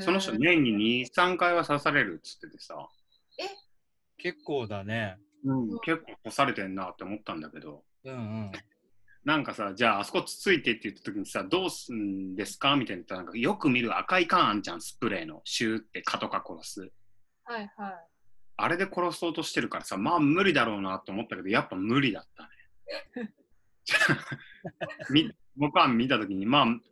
[0.01, 2.89] その人年に2、3回は刺されるっつっててさ、
[4.19, 5.17] 結構だね。
[5.85, 8.53] 結構刺されてんなって思ったんだけど、うんうん。
[9.25, 12.75] なんかさ、じゃああそこつついてって言った時にさ、どうすんですか？
[12.75, 15.41] みたいななんかよく見る赤い缶あんじゃん、スプレーの。
[15.45, 16.91] シューって蚊とか殺す。
[17.45, 17.95] はいはい。
[18.57, 22.45] あれで殺そうとしてるからさ、まあ無理だろうなと思ったけど、やっぱ無理だった
[23.19, 23.33] ね。
[25.11, 26.83] み僕は見た時に、まあ、うん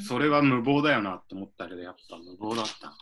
[0.00, 2.96] それは無謀だよなって思ったけど、やっぱ無謀だったな。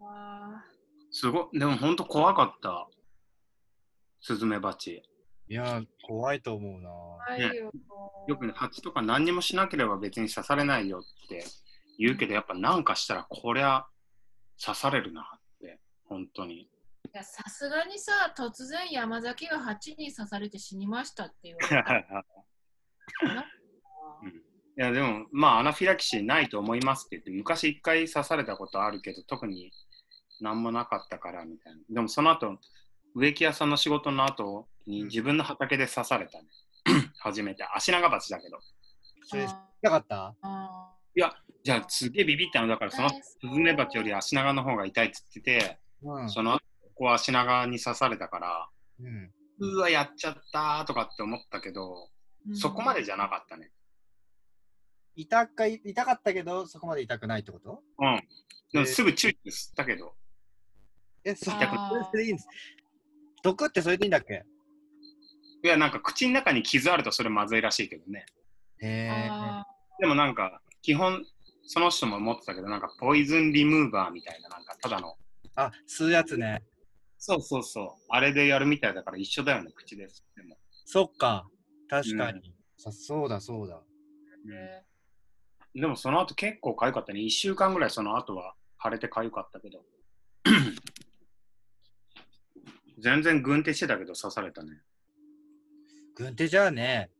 [0.00, 0.64] あ
[1.10, 2.88] すごい、でも本当怖かった。
[4.20, 5.02] スズメバチ。
[5.48, 6.90] いや、怖いと思うな。
[6.90, 7.72] ーはいよ。
[8.28, 11.44] よくね、蜂とか何にもしなければ別に刺されないよって
[11.98, 13.86] 言うけど、やっぱなんかしたらこりゃ
[14.64, 15.39] 刺されるな
[16.10, 16.62] 本当に。
[16.62, 16.68] い
[17.14, 22.06] やさすがにさ、突然山崎が蜂に刺されて死にましたって言われたら
[23.34, 23.44] な。
[24.76, 29.72] いやでも、まあ、アナフィラキシーないと思いますって言って、昔一回刺されたことあるけど、特に
[30.40, 31.80] 何もなかったからみたいな。
[31.88, 32.58] でもその後、
[33.14, 36.48] 植木屋さんの仕事の後に自分の畑で刺されたね。
[37.18, 37.64] 初めて。
[37.74, 38.58] 足長鉢だけど。
[39.24, 40.96] それ、あなかったあ
[41.62, 42.68] じゃあ、すげえビビったの。
[42.68, 46.30] だから、そのスズメバチより足長の方が痛いって言ってて、うん。
[46.30, 48.68] その後、ここは足長に刺されたから、
[49.00, 49.32] うん。
[49.58, 53.70] うわ、やっちゃったーとかって思ったけど、ーそこまでじゃなかったね。
[55.16, 57.82] 痛かい痛かったけど、そこまで痛くないってこと？
[57.98, 58.22] うん。
[58.72, 60.14] でもすぐチューって吸ったけど、
[61.24, 62.48] え、そ痛くないそれでいいんです？
[63.42, 64.44] 毒ってそれでいいんだっけ？
[65.62, 68.24] いや、なんか口の中に傷あるとそれまずいらしいけどね。
[68.82, 69.10] へ
[69.98, 71.26] でもなんか、基本、
[71.66, 75.16] その人も思ってたけど、なんか、ポイズンリムーバーみたいな、なんか、ただの。
[75.56, 76.62] あ、吸うやつね。
[77.18, 77.86] そうそうそう。
[78.08, 80.24] あれでやるみたいだから一緒だよね、口です。
[80.36, 80.56] でも。
[80.86, 81.46] そっか。
[81.88, 82.54] 確かに。
[82.78, 83.82] さそうだ、そうだ。
[85.74, 87.20] でもその後結構痒かったね。
[87.20, 89.84] 1週間ぐらいその後は腫れて痒かったけど。
[92.98, 94.82] 全然軍手してたけど刺されたね。
[96.14, 97.10] 軍手じゃあね。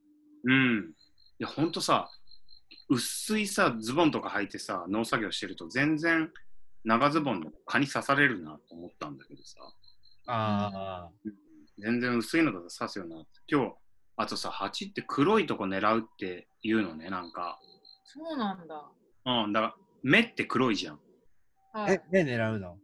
[0.45, 0.93] うん。
[1.38, 2.11] いや、ほんとさ、
[2.88, 6.31] 薄いさ、ズボンとか履いてさ、農作業してると全然
[6.85, 9.59] 長ズボンの蚊に刺されるなと思ったんだけどさ。
[10.27, 11.31] ああ。
[11.79, 13.29] 全然薄いのだと刺すよなって。
[13.49, 13.75] 今日、
[14.16, 17.59] あとさ、蜂って黒いとこ狙うって言うのね、なんか。
[18.05, 18.85] そうなんだ。
[19.25, 21.01] うん、だから、目って黒いじゃん。
[21.73, 22.77] はいえ、目狙うの？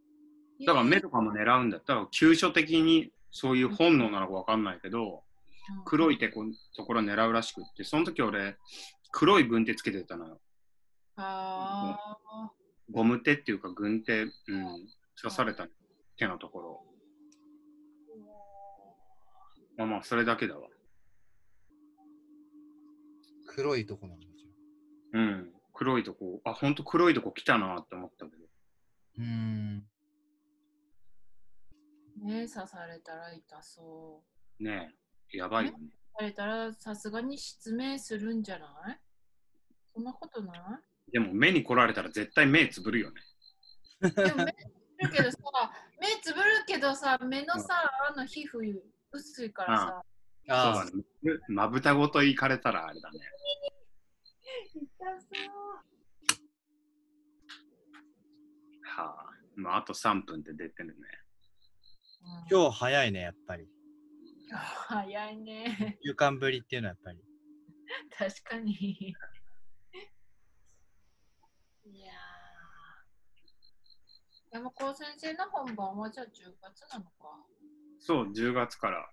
[0.64, 5.24] だから目とかも狙うんだったら、急所的にそういう本能なのかわかんないけど、
[5.84, 8.56] 黒いてこところ狙うらしくって、その時俺、
[9.10, 10.40] 黒い軍手つけてたのよ。
[11.16, 12.50] ああ。
[12.90, 14.32] ゴム手っていうか軍手、うん、
[15.20, 15.66] 刺された
[16.16, 16.82] 手のところ。
[19.76, 20.68] まあまあ、それだけだわ。
[23.46, 24.46] 黒いとこなんだじ
[25.12, 25.52] うん。
[25.74, 28.44] 黒いとこ、あ、ほんと黒いとこ来たなって思ったけど。
[29.18, 29.86] うーん。
[32.22, 34.22] 目刺されたら痛そ
[34.58, 34.62] う。
[34.64, 34.94] ね
[35.34, 35.78] え、やばいよね。
[35.78, 38.98] 刺されたらさすがに失明するんじゃない？
[39.92, 40.60] そんなことない？
[41.12, 43.20] でも目に来られたら絶対目つぶるよね。
[44.10, 45.38] でも目つぶるけどさ、
[46.00, 48.58] 目つぶるけどさ、目のさ、あの皮膚
[49.12, 50.02] 薄いからさ、
[50.48, 51.04] ああそうだね。
[51.48, 53.18] まぶたごと行かれたらあれだね。
[54.74, 54.84] 痛
[55.20, 55.76] そう。
[58.82, 59.36] はあ。
[59.56, 60.94] まあ、あと3分って出てるね。
[62.50, 63.68] うん今日早いね、やっぱり。
[64.88, 65.98] 早いね。
[66.04, 67.18] 週間ぶりっていうのはやっぱり。
[68.18, 69.14] 確かに。
[71.88, 74.54] いやー。
[74.54, 76.28] 山高先生の本番はじゃあ10
[76.60, 77.10] 月なのか。
[78.00, 79.08] そう、10月から。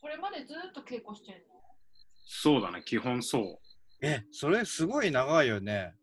[0.00, 1.54] これまでずっと稽古してるの？
[2.26, 3.58] そうだね、基本そう。
[4.06, 5.94] え、それすごい長いよね。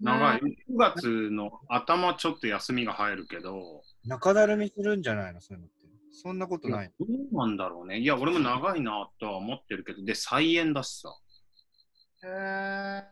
[0.00, 0.42] 長い。
[0.42, 5.40] ね9月の頭ちょっと休みが入るけど、中だるみするんじゃないの？
[5.40, 5.74] そういうのって。
[6.10, 6.92] そんなことない。
[6.98, 7.98] どうなんだろうね。
[7.98, 11.14] いや、俺も長いなとは思ってるけど、で、再演だしさ。
[12.24, 13.02] へー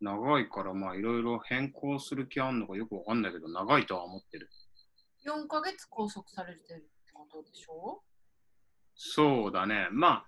[0.00, 4.48] 長いから、まあ、いろいろ変更する気あんのかよくわかんないけど、長いとは思ってる。
[5.26, 8.02] 4ヶ月拘束されてるってことでしょ？
[8.94, 9.88] そうだね。
[9.92, 10.26] まあ、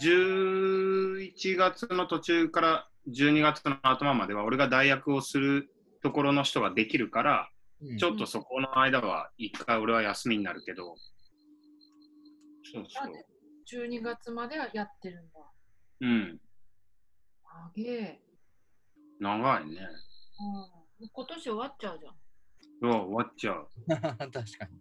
[0.00, 5.70] 11月の途中から12月の頭までは、俺が代役をする
[6.02, 7.50] ところの人ができるから、
[7.80, 10.96] うんちょっとそこの間は、一回俺は休みになるけど、
[12.72, 13.84] そうそう。
[13.84, 15.40] 12月まではやってるんだ。
[16.00, 16.40] うん。
[17.44, 18.20] あげえ。
[19.20, 19.88] 長いね。
[21.00, 21.08] うん。
[21.08, 22.14] 今年終わっちゃうじゃん。
[22.82, 23.68] うわ、終わっちゃう。
[23.88, 24.80] 確かに。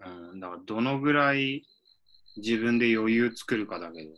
[0.00, 0.40] あうん。
[0.40, 1.66] だから、どのぐらい
[2.36, 4.10] 自分で余裕作るかだけど。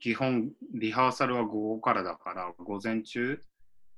[0.00, 3.42] 基本リハーサルは午後からだから、午前中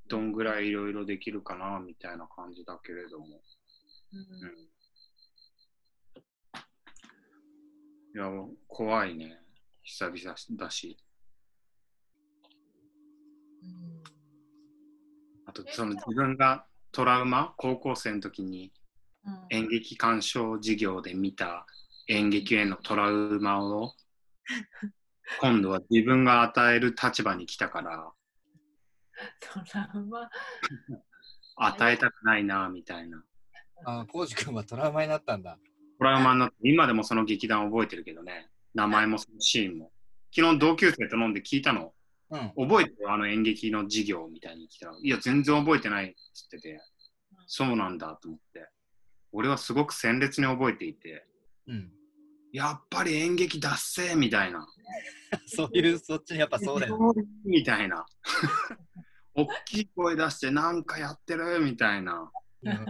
[0.08, 3.26] どんぐらいいろいろできるかなみたいな感じだけれども。
[4.12, 4.22] うんう
[4.68, 4.72] ん
[8.14, 8.30] いや、
[8.68, 9.38] 怖いね。
[9.82, 10.98] 久々だし。
[15.46, 18.72] あとその自分がトラウマ高校生の時に
[19.24, 19.46] うん。
[19.50, 21.66] 演劇鑑賞授業で見た
[22.08, 23.94] 演劇へのトラウマを
[25.40, 28.12] 今度は自分が与える立場に来たから
[29.40, 30.28] トラウマ？
[31.56, 33.22] 与えたくないなみたいな。
[33.84, 35.58] あ、コウジ君はトラウマになったんだ。
[35.98, 38.50] トラウマになって今でもその劇団覚えてるけどね。
[38.74, 39.92] 名前もそのシーンも。
[40.34, 41.94] 昨日同級生と飲んで聞いたの
[42.32, 42.68] うん。
[42.68, 43.10] 覚えてる？
[43.12, 46.80] あの演劇の授業みたいに来たらいや全然覚えてないっつってて
[47.46, 48.68] そうなんだと思って
[49.32, 51.26] 俺はすごく鮮烈に覚えていて
[51.68, 51.92] うん。
[52.52, 54.66] やっぱり演劇脱せみたいな。
[55.46, 57.22] そういう、そっちにやっぱそうだよね。
[57.46, 58.04] みたいな。
[59.34, 62.30] 大きい声出してなんかやってるみたいな。
[62.62, 62.86] うん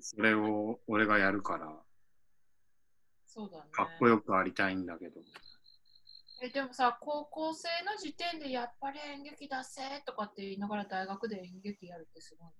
[0.00, 1.76] それを俺がやるから、
[3.26, 3.70] そうだね。
[3.72, 5.20] かっこよくありたいんだけど。
[6.40, 12.50] えでもさ、高校生の時点でやっぱり演劇だせとかって言いながら大学で演劇やるってすごい。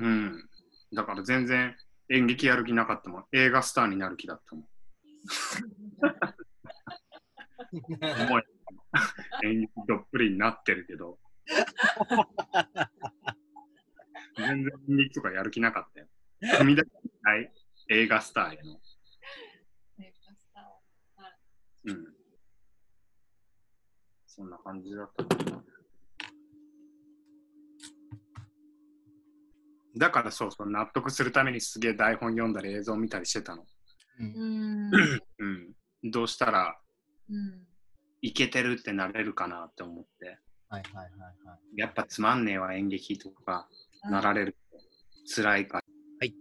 [0.00, 0.48] うん。
[0.94, 1.76] だから全然
[2.08, 3.26] 演劇やる気なかったもん。
[3.32, 4.68] 映画スターになる気だったもん。
[8.02, 8.42] 思え
[9.46, 11.18] 演劇どっぷりになってるけど。
[14.36, 16.08] 全然演劇とかやる気なかったよ。
[16.58, 16.88] 踏み出せ
[17.22, 17.52] ない
[17.88, 18.80] 映画スターへの。
[19.98, 20.14] ね
[20.54, 20.80] さ
[21.84, 22.19] うん。
[24.40, 25.62] そんな感じだったかな。
[29.98, 33.66] だからそうそう、納得するためにすげえ台本読んだり映像見たりしてたの。
[34.18, 34.94] うんうん。
[36.04, 36.10] うん。
[36.10, 36.78] どうしたら
[37.28, 37.66] うん。
[38.22, 40.38] いけてるってなれるかなって思って。
[40.70, 41.10] はいはいはい
[41.46, 41.78] はい。
[41.78, 43.68] やっぱつまんねえわ演劇とか
[44.04, 44.78] なられると
[45.34, 45.84] 辛いから。
[46.20, 46.34] はい。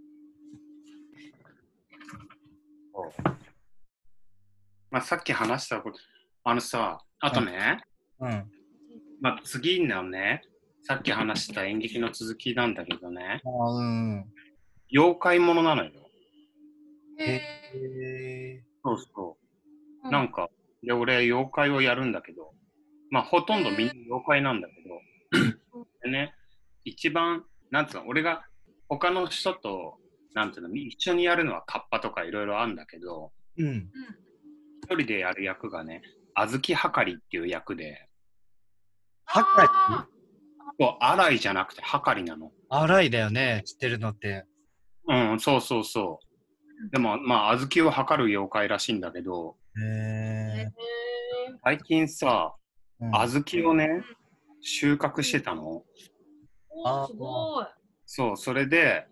[4.89, 5.99] まあさっき話したこと、
[6.45, 7.81] あのさ、あとね、
[8.19, 8.51] うん。
[9.21, 10.41] まあ次のね、
[10.83, 14.25] さっき話した演劇の続きなんだけどね、あうん。
[14.91, 15.91] 妖怪ものなのよ。
[17.19, 17.39] へへえ。
[18.57, 18.63] え。
[18.83, 19.37] そうそ
[20.03, 20.07] う。
[20.07, 20.49] うなんか、
[20.81, 22.53] で、俺、妖怪をやるんだけど、
[23.11, 25.01] まあ、ほとんどみんな妖怪なんだけど、
[26.03, 26.33] でね、
[26.85, 28.45] 一番、なんつうの、俺が
[28.87, 29.97] 他の人と、
[30.33, 33.89] なんつうの、一緒にやるのはカッパとかいろいろあるんだけど、うん。
[34.83, 36.01] 一人でやる役がね、
[36.35, 38.08] 小豆はかりっていう役で、
[39.31, 40.07] はか
[40.79, 42.51] こう、荒いじゃなくてはかりなの。
[42.67, 44.45] 荒いだよね、知ってるのって。
[45.07, 46.19] うん、そうそうそ
[46.87, 46.89] う。
[46.91, 50.71] でも、まあ、小豆を測る妖怪らしいんだけど、へへえ。
[51.63, 52.55] 最近さ、
[52.99, 54.03] うん小豆をね、
[54.61, 55.83] 収穫してたの。
[56.69, 57.65] おーすごい。
[58.05, 59.05] そう、それで、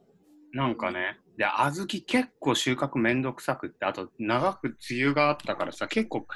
[0.51, 6.27] なんかね、で、小豆結構収穫めんどくさくって、あと長く梅雨があったからさ、結構、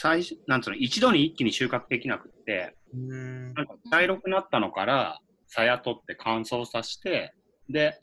[0.00, 3.52] 最初、なんつうの、一度に一気に収穫できなくって、うん。
[3.54, 5.18] なんか茶色くなったのから、
[5.48, 7.34] さや取って乾燥させて、
[7.68, 8.00] で、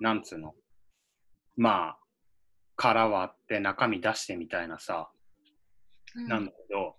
[0.00, 0.54] なんつうの、
[1.58, 1.98] まあ、
[2.76, 5.10] 殻割って中身出してみたいなさ、
[6.14, 6.96] なんだけど、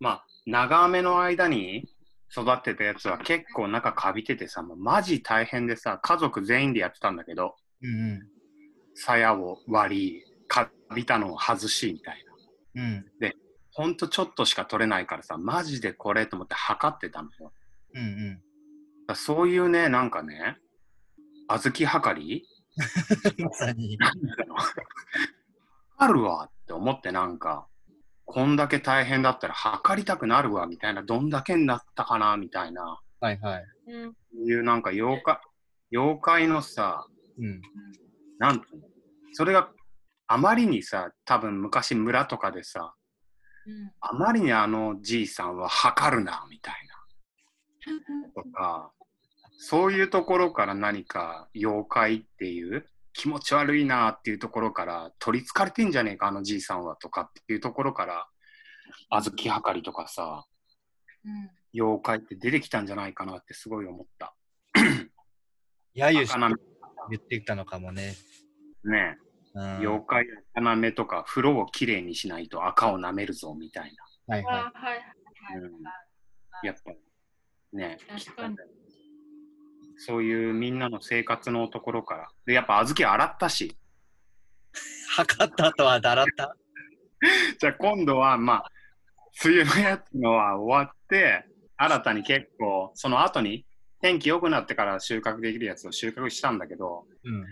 [0.00, 1.88] まあ、長雨の間に
[2.30, 8.20] 育ってたやつは結構中カビててさ、もうマジ大変でさ、家族全員でやってたんだけど、うん。
[8.94, 12.22] 鞘を割り、カビたのを外しみたい
[12.76, 12.82] な。
[12.82, 13.06] うん。
[13.78, 17.52] ほんとちょっとしか取れないからさ、マジでこれと思って測ってたのよ。
[17.94, 18.02] うん。
[18.02, 18.42] うん。
[19.06, 20.56] だそういうね、なんかね、
[21.46, 22.44] 小豆はかり？
[23.38, 23.96] まさに。
[25.96, 27.68] あるわって思ってなんか、
[28.24, 33.64] こんだけ大変だったら測りたくなるわみたいな、どんだけになったかなみたいな、はいはい。
[33.86, 34.16] うん。
[34.44, 35.38] いうなんか妖怪、
[35.92, 37.06] 妖怪のさ、
[37.38, 37.62] うん。
[38.40, 38.62] なん
[39.34, 39.70] それが
[40.26, 42.97] あまりにさ、多分昔村とかでさ、うん。
[44.00, 46.74] あまりにあのじいさんは測るなみたい
[48.34, 48.92] なとか、
[49.58, 58.26] そういうところから何か妖怪っていう気持ち悪いなっていうところから取りつかれてんじゃねえかあのじいさんはとかっていうところから
[59.10, 60.44] 小豆はかりとかさ
[61.24, 61.50] うん。
[61.74, 64.34] 妖怪って出てきたんじゃないかなってすごい思った。
[65.94, 66.32] やゆし
[67.10, 68.14] 言ってきたのかもね。
[68.84, 69.18] ね
[69.54, 69.78] うん。
[69.80, 73.92] 妖怪赤なめとか風呂をきれいにしないと赤を舐めるぞみたい
[74.26, 75.58] はいはいはいはい。
[75.60, 75.92] うんな
[76.64, 76.92] やっぱ
[77.72, 77.98] ね。
[79.96, 83.76] そういうみんなの生活のところからでやっぱ小豆洗ったしい。
[85.16, 86.54] 測った後はだらった？
[87.58, 88.70] じゃあ今度はまあ
[89.44, 91.44] 梅雨のやつのは終わって、
[91.76, 93.64] 新たに結構、その後に
[94.00, 97.34] 天気良くなってから収穫できるやつを収穫したんだけど、うん。
[97.34, 97.46] うん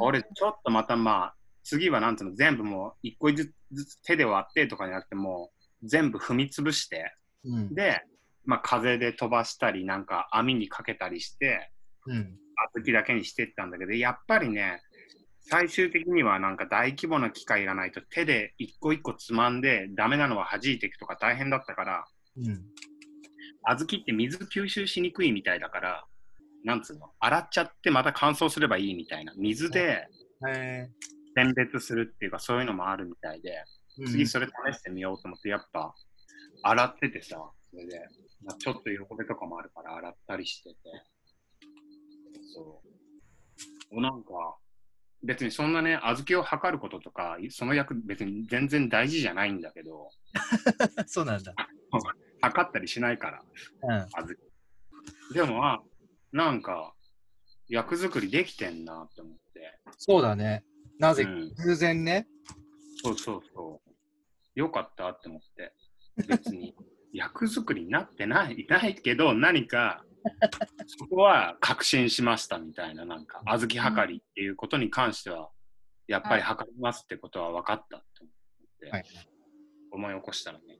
[0.00, 1.35] 俺ちょっとまたまあ、
[1.66, 3.52] 次はなんていうの、全部もう一個ず
[3.84, 5.50] つ手で割ってとかじゃなくても
[5.82, 7.12] う全部踏み潰して、
[7.44, 7.74] うん。
[7.74, 8.02] で、
[8.44, 11.72] まあ風で飛ばしたり、なんか網にかけたりして、
[12.06, 12.38] うん。
[12.72, 14.80] 小豆だけにしてったんだけど、やっぱりね、
[15.40, 22.04] 最終的にはなんか大規模な機械がないと手で一個一個つまんでダメなのは弾いていくとか大変だったから、
[22.36, 22.44] うん。
[23.62, 26.04] 小豆って水吸収しにくいみたいだから、
[26.64, 30.06] なんつうの、洗っちゃってまた乾燥すればいいみたいな、水で
[30.48, 30.88] へ
[31.36, 33.62] 選別するっていうかそういうのもあるみたいで、
[34.00, 34.06] え。
[34.06, 35.94] 次それ試してみようと思って、やっぱ
[36.62, 38.00] 洗っててさ、それで、
[38.42, 40.76] まあ、ちょっと汚れとかもあるから洗ったりしてて、
[42.54, 42.82] そ
[43.92, 44.00] う。
[44.00, 44.56] なんか、
[45.22, 50.10] 別にそんなね、小豆を測ることとか、その役別に全然大事じゃないんだけど、
[51.06, 51.54] そうなんだ。
[52.40, 53.42] 測ったりしないから、
[53.82, 54.08] うん。
[54.10, 54.36] 小豆。
[55.32, 55.82] でも、あ
[56.32, 56.94] なんか、
[57.68, 59.80] 役作りできてんなって思って。
[59.98, 60.64] そうだね。
[60.98, 62.26] なぜ、うん偶然ね。
[63.02, 64.58] そうそうそう。
[64.58, 65.74] よかったって思って。
[66.26, 66.74] 別に
[67.12, 70.04] 役作りになってないないけど、何か
[70.86, 75.50] そこは確信しましたみたいな、なんか、小豆測りっていうことに関しては、
[76.06, 79.04] やっぱり測りますってことは分かったって思って、はい。
[79.92, 80.78] 思い起こしたらね。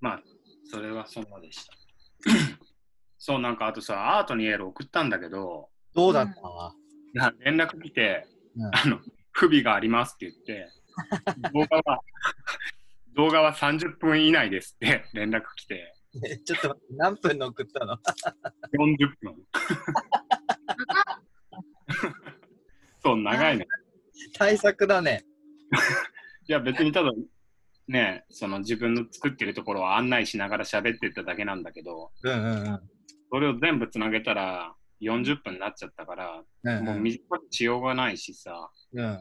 [0.00, 0.22] まあ、
[0.64, 1.72] それはそんなでした。
[3.18, 6.74] そう、なんかあとさ、アートにエール送ったんだけど、どうだったわ。
[7.14, 9.00] いや連絡来て、うんあの、
[9.32, 10.68] 不備がありますって言って、
[11.52, 12.00] 動画は、
[13.14, 15.94] 動画は30分以内ですって連絡来て、
[16.24, 19.36] えちょっと何分の送ったの？40分。
[23.02, 23.66] そう、長いね。
[24.34, 25.24] 対策だね。
[26.46, 27.10] いや、別にただ、
[27.88, 32.80] ね、その自分の作ってるところを案内しながら喋ってただけなんだけど、うんうんうん。
[33.30, 39.18] それを全部つなげたら40分になっちゃったから、うんもう短くしようがないしさ、うん。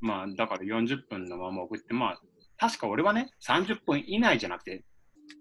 [0.00, 2.20] まあ、だから40分のまま送って、まあ、
[2.56, 4.84] 確か俺はね、30分以内じゃなくて、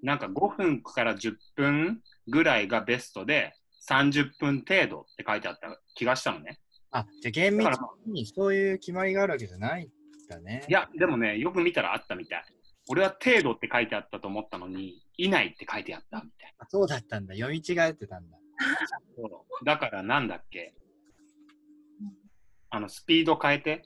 [0.03, 3.53] なんか5分から10分ぐらいがベストで、
[3.89, 6.59] 30分程度って書いてあった気がしたのね。
[6.91, 7.69] あ、じゃあ厳密
[8.07, 9.89] にそういう決まりがあるわけじゃないん
[10.27, 10.65] だね。
[10.67, 12.43] いや、でもね、よく見たらあったみたい。
[12.89, 17.35] 俺は程度って書いてあったと思ったのに、以内って書いてあったみたいあそうだったんだ。
[17.35, 18.37] 読み違えてたんだ。
[19.65, 20.73] だからなんだっけ？
[22.71, 23.83] あの、スピード変えて、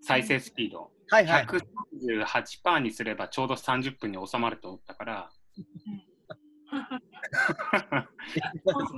[0.00, 0.92] 再生スピード。
[1.08, 1.46] はいはい。
[1.46, 5.30] 138%にすればちょうど30分に収まると思ったから、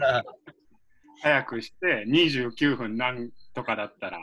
[0.00, 0.24] さ
[1.22, 4.18] 早くして29分なんとかだったら、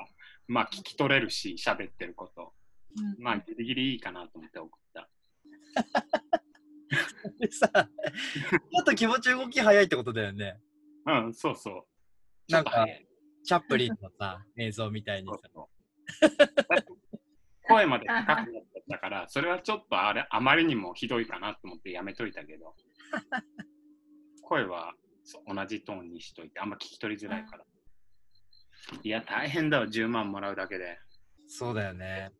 [0.48, 2.54] まあ聞き取れるし、喋ってること。
[2.98, 5.10] うんまあギリギリいいかなと思って送った。
[7.40, 10.60] でさ、ちょっと気持ち動き早いってことだよね。
[11.06, 12.52] うん、そうそう。
[12.52, 12.86] なんか
[13.44, 15.40] チャップリンのさ、映像みたいにさ。
[15.44, 15.70] そう
[16.28, 17.20] そう
[17.68, 22.76] 声まで高くなっちゃったから、それはちょっとあれあまりにもひどいかなと思ってやめといたけど、
[24.44, 24.94] 声は
[25.48, 27.66] 同じトーンにしといて、あんま聞き取りづらいから。
[29.02, 31.00] いや、大変だわ、10万もらうだけで。
[31.48, 32.32] そうだよね。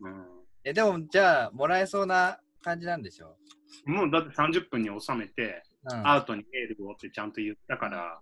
[0.00, 0.26] うん
[0.62, 3.36] え、でも、じゃあ、もらえそうな感じなんでしょ？
[3.84, 6.06] もうだって30分に収めて、うん。
[6.06, 8.20] アウトにエールをってちゃんと言ったから、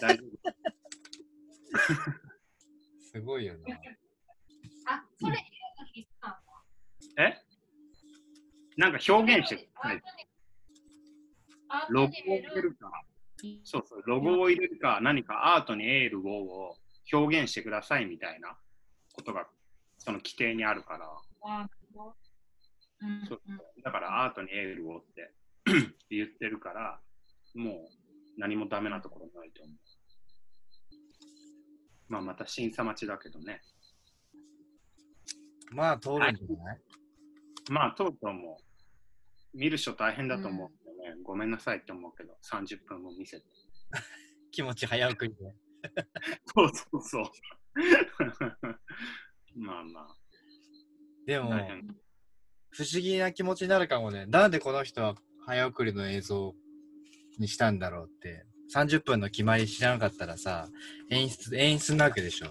[0.00, 0.30] 大丈夫。
[3.12, 3.76] すごいよな。
[4.86, 5.36] あ、それ、
[7.18, 7.36] え
[8.76, 10.02] なんか表現してください。
[11.90, 12.90] ロゴをに入れるか、
[13.64, 16.76] そうそう、ロゴを入れるか、何かアートにエールを
[17.12, 18.56] 表現してくださいみたいな
[19.12, 19.46] ことが、
[19.98, 21.10] その規定にあるから、
[21.60, 23.42] うんそう。
[23.46, 23.60] うん。
[23.82, 25.32] だからアートにエールをって
[26.10, 27.00] 言ってるから、
[27.54, 27.74] もう
[28.38, 29.76] 何もダメなところないと思う。
[32.08, 33.60] まあまた審査待ちだけどね。
[35.70, 36.80] まあ、通るんじゃない？
[37.70, 38.56] まあ、とうとうも
[39.52, 43.46] 見る人大変だと思うけどね、ごめんなさいって思うけど、30分も見せて。
[44.50, 45.54] 気持ち早送りで。
[46.54, 47.24] そうそうそう。
[49.60, 50.16] まあまあ、
[51.26, 51.50] でも。
[52.70, 54.26] 不思議な気持ちになるかもね。
[54.26, 55.14] なんでこの人は
[55.48, 56.54] 早送りの映像
[57.38, 58.44] にしたんだろうって。
[58.74, 60.68] 30分の決まり知らなかったらさ、
[61.10, 62.48] 演出、演出なわけでしょ。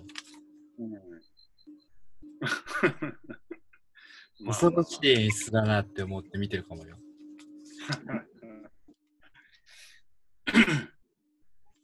[4.41, 6.97] まあ恐ろしい演出だなって思って見てるかもよ。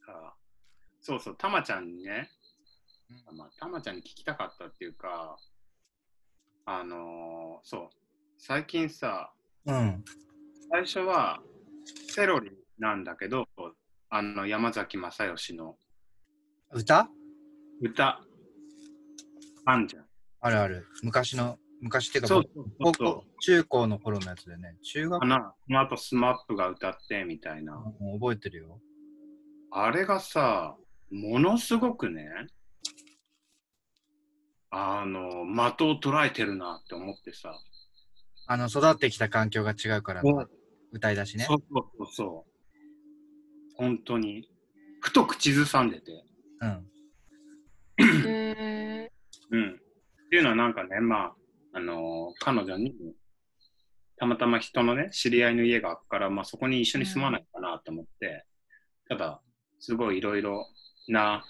[0.08, 0.34] あ
[1.00, 2.32] そうそう、たまちゃんにね、
[3.32, 5.38] まあ、たまちゃんに聞きたかったっていうか、
[6.66, 7.90] あのーそう、
[8.40, 9.32] 最近さ、
[9.68, 10.04] うん。
[10.76, 11.40] 最初は
[12.08, 12.50] セロリ
[12.80, 13.46] なんだけど、
[14.10, 15.76] あの山崎正義の
[16.72, 17.08] 歌？
[17.80, 18.20] 歌、
[19.66, 20.06] あんじゃん。
[20.42, 20.88] あるある。
[21.04, 24.76] 昔の、昔っていうか、そうそう高そう校、中高の頃のやつでね。
[24.82, 25.54] 中学かな。
[25.68, 27.76] この後スマップが歌ってみたいな。
[27.76, 28.80] うん覚えてるよ。
[29.70, 30.76] あれがさ、
[31.12, 32.28] ものすごくね、
[34.72, 37.56] あの、的を捉えてるなって思ってさ。
[38.48, 40.48] あの、育ってきた環境が違うから、うん
[40.94, 41.56] 歌い出しねそ。
[41.56, 42.52] うそうそうそう。
[43.76, 44.50] 本当に。
[45.02, 46.24] ふと口ずさんでて。
[46.62, 46.88] うん。
[48.06, 49.12] へ
[49.52, 49.72] うん。
[49.72, 49.76] っ
[50.30, 51.34] ていうのはなんかね、まあ、
[51.74, 52.94] あの彼女に、
[54.18, 58.46] たまたま人のね、知り合いの家があるから、まあそこに一緒に住まないかなと思って、
[59.10, 59.42] ただ、
[59.80, 60.66] すごいいろいろ
[61.10, 61.44] な、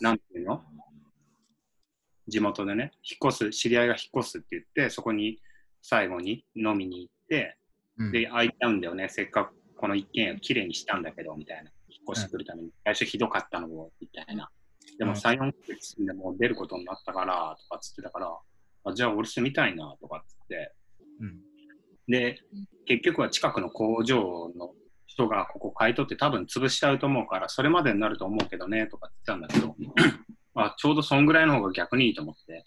[0.00, 0.62] なんていうの？
[2.26, 5.42] 地元でね、引っ越す、知り合いが引っ越すって言って、そこに
[5.82, 7.63] 最後に飲みに行って、うん、
[8.10, 11.70] で、空いちゃうんだよね、せっかくこの一軒家をきれいにしたんだけど、みたいな。
[11.88, 12.70] 引っ越してくるために。
[12.84, 14.50] 最初ひどかったのを、みたいな。
[14.98, 18.38] でもうん3、4ヶ月住んでもう出ることになったから、とかっつってたから、
[18.84, 20.72] あじゃあ俺住みたいな、とかっつって。
[21.20, 21.40] うん。
[22.08, 22.40] で、
[22.86, 24.74] 結局は近くの工場の
[25.06, 29.76] 人がここ買い取って多分潰しちゃうと思うから、それまでになると思うけどね、とか言ってたんだけど、
[30.56, 32.64] あちょうどそんぐらいの方が逆にいいと思って、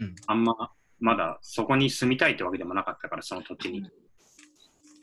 [0.00, 0.14] うん。
[0.26, 3.82] あんままだそこに住みたいってわけでもなかったから、その土地に。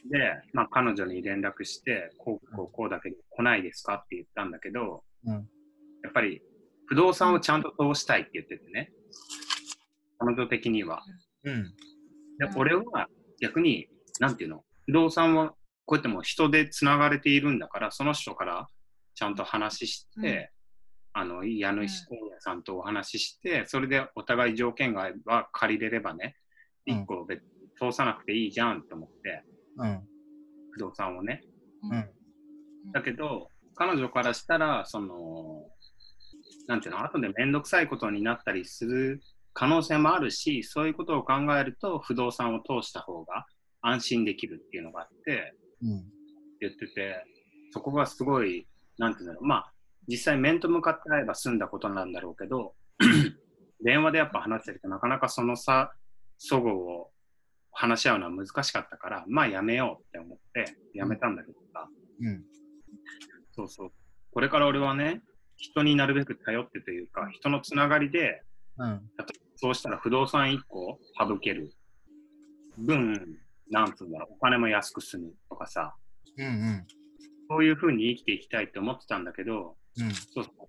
[0.09, 5.33] で、まあ、彼女に連絡して、こうこうこうだけど来ないですかって言ったんだけど、うん。
[6.03, 6.41] やっぱり
[6.87, 8.91] 不動産をちゃんと通したいって言っててね、
[10.17, 11.03] 彼女的には。
[11.43, 11.63] うん。
[12.37, 13.07] でうん俺は
[13.41, 13.87] 逆に、
[14.19, 15.53] なんていうの、不動産は
[15.85, 18.67] こうやってもう人でつながれているんだから、その人から
[19.15, 20.51] ちゃんと話して、
[21.13, 21.89] あの家主
[22.39, 25.11] さんとお話しして、それでお互い条件が
[25.51, 26.35] 借りれればね、
[26.87, 27.43] うん一個別
[27.79, 29.43] 通さなくていいじゃんと思って、
[29.79, 30.01] うん。
[30.71, 31.41] 不動産をね。
[31.83, 32.91] うん。
[32.91, 35.65] だけど、彼女からしたら、その、
[36.67, 39.21] なんていうの、後でめんどくさいことになったりする
[39.53, 43.45] 可能性もあるし、そういうことを考えると、不動産を通した方が
[43.81, 46.03] 安心できるっていうのがあって、うん。
[46.59, 47.23] 言ってて、
[47.71, 48.67] そこがすごい、
[48.97, 49.73] なんていうんだろう、まあ、
[50.07, 52.73] 実際面と向かって会えば済んだことなんだろうけど、
[53.83, 55.93] 電話でやっぱ話してるとなかなかその差、
[56.37, 57.11] そごを
[57.79, 61.87] 話し合うのは難しかったから、まあやめようって思って、やめたんだけどさ、
[62.21, 62.43] うん。
[63.53, 63.91] そうそう。
[64.33, 65.21] これから俺はね、
[65.55, 68.43] 人になるべく頼ってというか、人のつながりで、
[68.77, 69.01] うん。
[69.55, 71.71] そうしたら不動産1個省ける
[72.77, 73.37] 分、
[73.71, 75.95] なんつうんだろう、お金も安く済むとかさ、
[76.37, 76.45] うん。
[76.45, 76.87] うん。
[77.49, 80.11] そういうふうに生きていきたいって思ってたんだけど、うん。
[80.11, 80.67] そうそう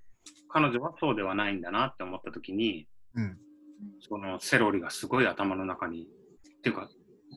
[0.49, 2.87] 彼女はそうではないんだなって思った時に、
[3.17, 3.37] うん。
[4.09, 6.89] そのセロリがすごい頭の中に、っていうか、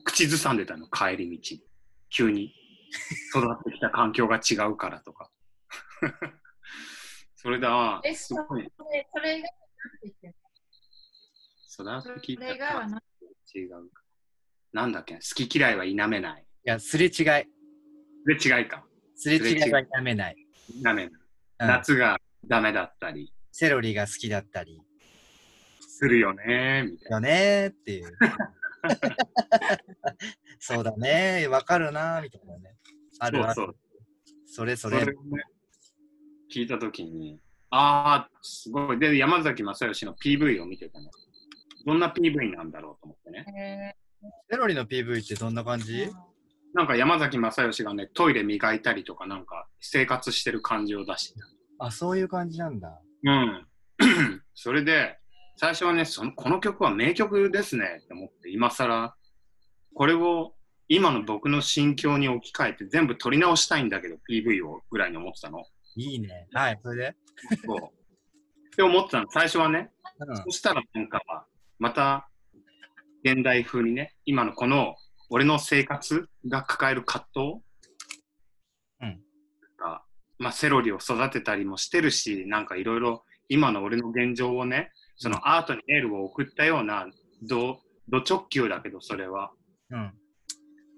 [0.04, 1.56] 口ずさんでたの、帰り道。
[2.10, 2.52] 急に。
[3.34, 5.30] 育ってきた環境が違うからとか。
[7.36, 8.62] それで、あえ、すそごい。
[8.62, 8.70] れ、
[9.12, 9.56] それが、育
[12.10, 13.02] ってきそたれがはな、
[13.54, 14.02] 違うか。
[14.72, 15.14] なんだっけ？
[15.14, 16.42] 好き嫌いは否めない。
[16.42, 17.12] いや、すれ違い。
[18.26, 18.86] で違いか。
[19.16, 20.36] すれ違いはやめない。
[20.68, 21.06] 否めない。
[21.06, 21.12] うん
[21.56, 24.82] 夏がダメだったりセロリが好きだったり。
[25.80, 27.16] するよねみたいな。
[27.16, 28.18] よねーっていう。
[30.58, 32.76] そうだねー、わかるなーみたいなね。
[33.18, 33.74] あるある。
[34.46, 35.00] それそれ。
[35.00, 35.42] それをね、
[36.54, 38.98] 聞いたときに、ああ、すごい。
[38.98, 41.10] で、山崎正義の PV を見てたの。
[41.86, 43.44] どんな PV なんだろうと思ってね。
[43.58, 44.04] え
[44.50, 45.92] セロリの PV ってどんな感じ？
[46.04, 46.10] ー、
[46.72, 51.40] なんか山崎正義がね、トイレ磨いたりとか、なんか生活してる感じを出して
[51.78, 52.88] あ、そういう感じなんだ。
[53.24, 53.30] た。
[53.30, 53.66] うん。
[54.54, 55.18] それで、
[55.56, 59.14] 最初はねその、この曲は名曲ですねって思って、今更、
[59.94, 60.54] これを
[60.88, 65.64] 今の僕の心境に置き換えて全部撮り直したいんだけど、PV をぐらいに思ってたの。
[65.96, 66.48] いいね。
[66.52, 67.16] はい、それで？
[67.64, 67.78] そう。
[67.78, 67.80] っ
[68.76, 69.26] て思ってたの。
[69.30, 70.36] 最初はね、うん。
[70.36, 71.22] そしたらなんか、
[71.78, 72.28] また、
[73.24, 74.96] 現代風にね、今のこの、
[75.30, 77.40] 俺の生活が抱える葛藤？
[79.00, 79.20] うん
[79.78, 80.02] が、
[80.38, 87.06] まあ、セロリを育てたりもしてるし、なんかいろいろ、今の俺の現状をね、そのアートにエールを送ったような、
[87.42, 89.52] ど、ど直球だけど、それは。
[89.90, 90.12] うん。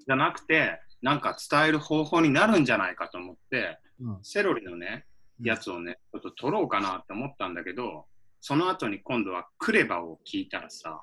[0.07, 4.19] じゃなくて、なんか伝える方法になるんじゃないかと思って、うん。
[4.23, 5.07] セロリのね、
[5.43, 8.07] やつをね、ちょっと撮ろうかなって思ったんだけど、
[8.41, 11.03] その後に今度はクレバを聞いたらさ、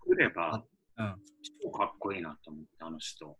[0.00, 0.62] クレバ、
[0.98, 1.16] うん。
[1.62, 3.36] 超かっこいいなと思って、あの人。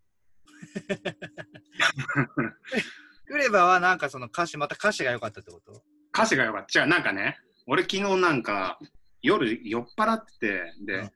[3.26, 5.82] クレバはなんかその歌詞、また歌詞が良かったってこと？
[6.14, 6.80] 歌詞がよかった。
[6.80, 8.78] 違う、なんかね、俺昨日なんか
[9.22, 11.10] 夜酔っ払ってて、で、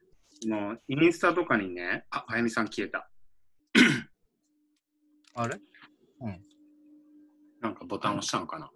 [0.48, 3.09] もうインスタとかにね、あ、あやみさん消えた。
[5.34, 5.61] あれ？
[7.61, 8.70] なんかボタン押したのかな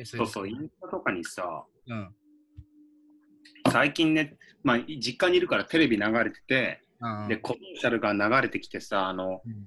[0.00, 2.14] えそそうそう、インスタとかにさ、うん。
[3.70, 7.28] 最近ね、まあ、実家にいるからテレビ流れてて、うん。
[7.28, 9.66] で、コマーシャルが流れてきてさ、あの、うん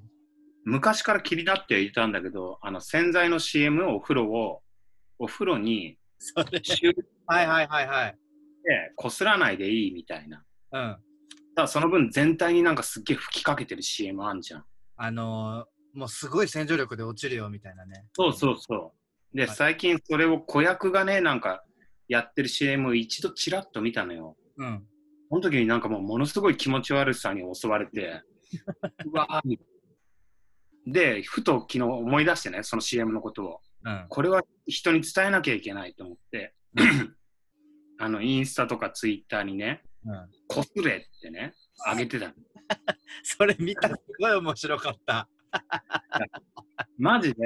[0.66, 4.62] 昔から気になっていたんだけど、あの、洗剤の CM をお風呂を、
[5.18, 5.98] お風呂に
[7.26, 8.18] はいはいはいはい。
[8.96, 10.44] こすらないでいいみたいな。
[10.72, 10.98] うん。
[11.56, 14.66] ただその分全体になんかすっげえ吹きかけてる CM あんじゃん。
[14.98, 18.06] あのー、もうすごい洗浄力で落ちるよみたいなね。
[18.14, 18.94] そうそうそ
[19.34, 19.38] う。
[19.38, 21.64] で、はい最近それを子役がね、なんか
[22.08, 24.36] やってる CM を一度ちらっと見たのよ。
[24.58, 24.84] うん。
[25.30, 28.24] その時になんかもうものすごい気持ち悪さに襲われて、
[29.06, 29.60] うわーみ
[30.88, 33.62] で、ふと昨日思い出してね、その CM のことを。
[33.90, 34.06] うん。
[34.08, 36.54] これは人に伝えなきゃいけないと思って、
[37.98, 40.30] あの、インスタとかツイッターにね、うん。
[40.48, 41.54] こすれってね、
[41.86, 42.34] あげてたの。
[43.24, 45.28] それ見たすごい面白かった。
[46.98, 47.40] マジで、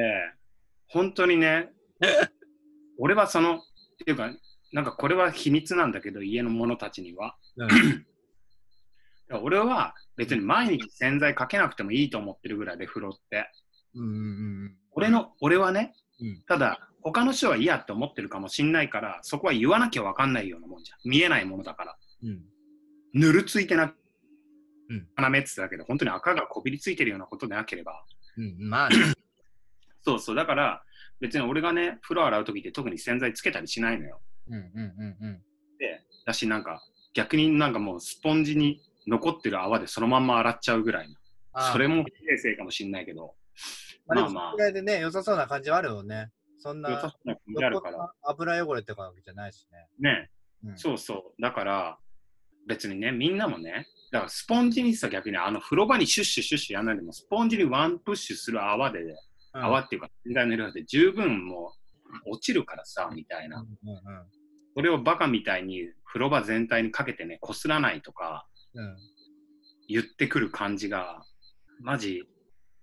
[0.87, 1.71] 本当にね、
[2.99, 3.59] 俺はその、っ
[4.05, 4.29] ていうか、
[4.73, 7.37] なんかこれは秘密なんだけど、家の者たちには。
[7.55, 7.67] うん。
[9.41, 13.49] 俺は別に毎日洗剤かけなくてもいいと思ってるぐらいで、風呂って。
[13.95, 14.19] うんうんう
[14.65, 14.77] ん。
[14.91, 21.09] 俺の、俺はね、うんただ、他の人は嫌って思ってるかもしんないから、そこは言わなきゃわかんないようなもんじゃん。
[21.09, 21.97] 見えないものだから。
[22.23, 22.41] うん。
[23.13, 23.93] ぬるついてな、
[24.89, 28.03] うん鼻目って言ってたけど、本当に赤がこびりついてるようなことでなければ。
[28.37, 28.69] うん。
[28.69, 28.95] まあね、
[30.01, 30.83] そうそう、だから、
[31.19, 34.21] 別に俺がね、風呂洗う時って特に洗剤つけたりしないのよ。
[34.47, 35.41] うんうんうんうん。
[35.77, 36.81] で、だしなんか、
[37.13, 41.15] 逆になんかもうスポンジに残ってる泡でそのまんま洗っちゃうぐらいの。
[41.71, 43.35] それも平成かもしんないけど、
[44.05, 46.31] まあ、でまあそれでね、良さそうな感じはあるよね。
[46.59, 48.11] そんな、良さそうな感じあるから。
[48.23, 49.67] 油汚れとかわけじゃないし
[49.99, 50.11] ね。
[50.11, 50.29] ね、
[50.65, 51.41] うん、そうそう。
[51.41, 51.97] だから、
[52.67, 59.15] 別にね、みんなもね、だからスポンジにさ、逆にあの風呂場にシュッシュシュッシュやんないでも、スポンジにワンプッシュする泡で、うん
[59.55, 61.73] 泡っていうか、洗剤の量で十分も
[62.25, 63.59] う落ちるからさ、みたいな。
[63.59, 63.99] うんうん
[64.75, 68.83] それをバカみたいに風呂場全体にかけてね、こすらないとかうん。
[68.83, 68.97] うん
[69.87, 71.23] 言ってくる感じが、
[71.81, 72.23] マジ、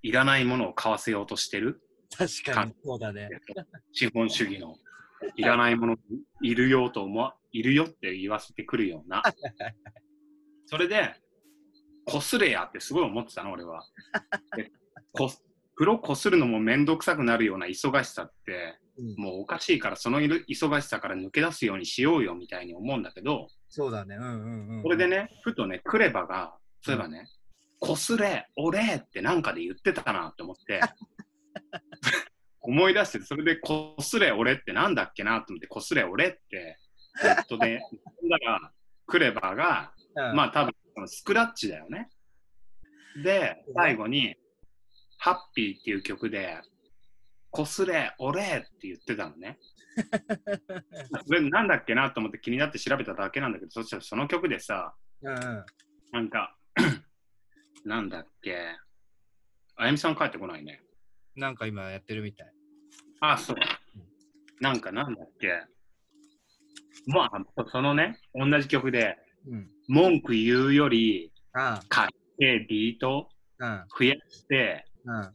[0.02, 1.82] いらないものを買わせようとしてる。
[2.16, 3.28] 確かにそうだね。
[3.92, 4.76] 資本主義の
[5.36, 5.96] いらないもの
[6.42, 9.22] いるよと思わいるよって言わせてくるような
[10.66, 11.14] それで
[12.06, 13.84] こすれやってすごい思ってたの俺は
[14.56, 14.70] で
[15.12, 15.30] こ
[15.74, 24.16] 風呂こするのも面倒くさくなるような忙しさってうん、もうおかしいからそのいる忙しさから抜け出すようにしようよみたいに思うんだけどそうだね。
[24.16, 24.82] うんうんうん。
[24.82, 27.26] これでねふとねクレバがそういえばね
[27.80, 30.80] 「こすれ俺」ってなんかで言ってたなって思って。
[32.62, 36.78] 思い出してそれで「こすれ俺」ってなんだっけなと思って「こすれ俺」って
[37.24, 37.80] ネットで
[38.28, 38.72] だら
[39.06, 42.10] クレバがうん、まあ多分スクラッチだよね。
[43.22, 44.36] で最後に
[45.18, 46.60] 「ハッピー」っていう曲で
[47.50, 49.58] 「こすれ俺」って言ってたのね。
[51.26, 55.64] それなんだっけなと思って気になって調べただけなんだけどそしたらその曲でさうんうん。
[56.12, 56.56] なんか、
[57.84, 58.56] なんだっけ？
[59.76, 60.82] あやみさん帰ってこないね。
[61.36, 62.52] なんか今やってるみたい。
[63.20, 63.56] あ、そう。
[64.60, 65.48] なんかなんだっけ？
[67.06, 69.16] まあ、そのね、同じ曲で、
[69.48, 69.70] うん。
[69.88, 72.08] 文句言うより、あ書い
[72.38, 75.14] てビートあ、増やして、うん。
[75.14, 75.22] うん。
[75.22, 75.32] なん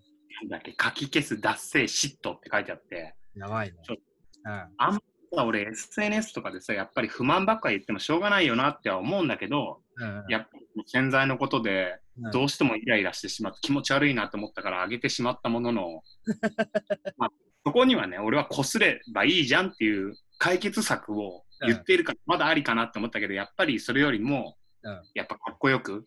[0.50, 3.78] だっけ、書き消す、脱性、嫉妬って書いてあって、やばいね。
[3.84, 3.98] そう
[4.46, 5.00] うん。
[5.38, 16.02] 俺 SNS とかでさ、やっぱり不満ばっかり言ってもしょうがないよなっては思うんだけど、うんうん、やっぱり洗剤のことで、うんどうしてもイライラしてしまって気持ち悪いなと思ったからあげてしまったものの、
[17.18, 17.30] まあ、
[17.66, 26.06] そこにはね、俺はこすればいいじゃんっていう解決策を言っているから、まだありかなって思ったけど、やっぱりそれよりも、うんやっぱかっこよく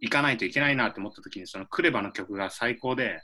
[0.00, 3.22] いかないといけないなって思った時に、そのクレバの曲が最高で、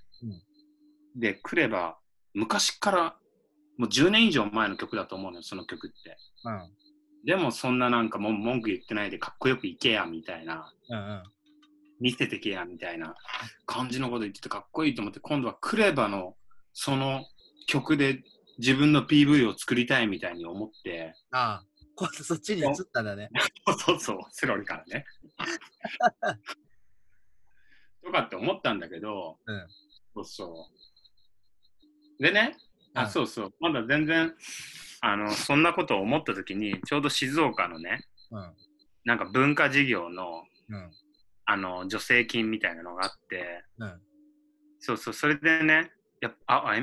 [1.17, 1.99] で、クレバ、
[2.33, 3.17] 昔から、
[3.77, 6.17] もう10年以上前の曲だと思うのよ、その曲って。
[6.45, 6.71] うん。
[7.25, 10.73] でもそんななんかもう文句言ってないでかっこよくいけやみたいな。
[10.91, 11.23] うんうん。
[12.05, 13.15] 見せてけやみたいな。
[13.65, 16.37] 感じのこと言っててかっこいいと思って今度はクレバの
[16.75, 17.25] その
[17.67, 18.23] 曲で
[18.59, 21.15] 自分の PV を作りたいみたいに思って。
[21.31, 21.65] ああ、
[21.97, 23.31] 今度そっちに移ったんだね。
[23.87, 24.19] そうそう。
[24.33, 25.07] セロリからね。
[28.05, 29.67] とかって思ったんだけど、うん。
[30.15, 30.69] そうそ
[32.21, 32.23] う。
[32.23, 32.55] でね
[32.93, 33.11] あうん。
[33.11, 33.55] そうそう。
[33.61, 34.35] まだ全然
[35.01, 38.53] あのそんなことを思った時にちょうど静岡のねうん。
[39.07, 40.91] なんか文化事業のうん。
[41.47, 43.65] あの助成金みたいなのがあって。
[43.79, 44.01] うん。
[44.81, 45.91] そうそう、それでね、
[46.21, 46.75] やっぱ、あ、あ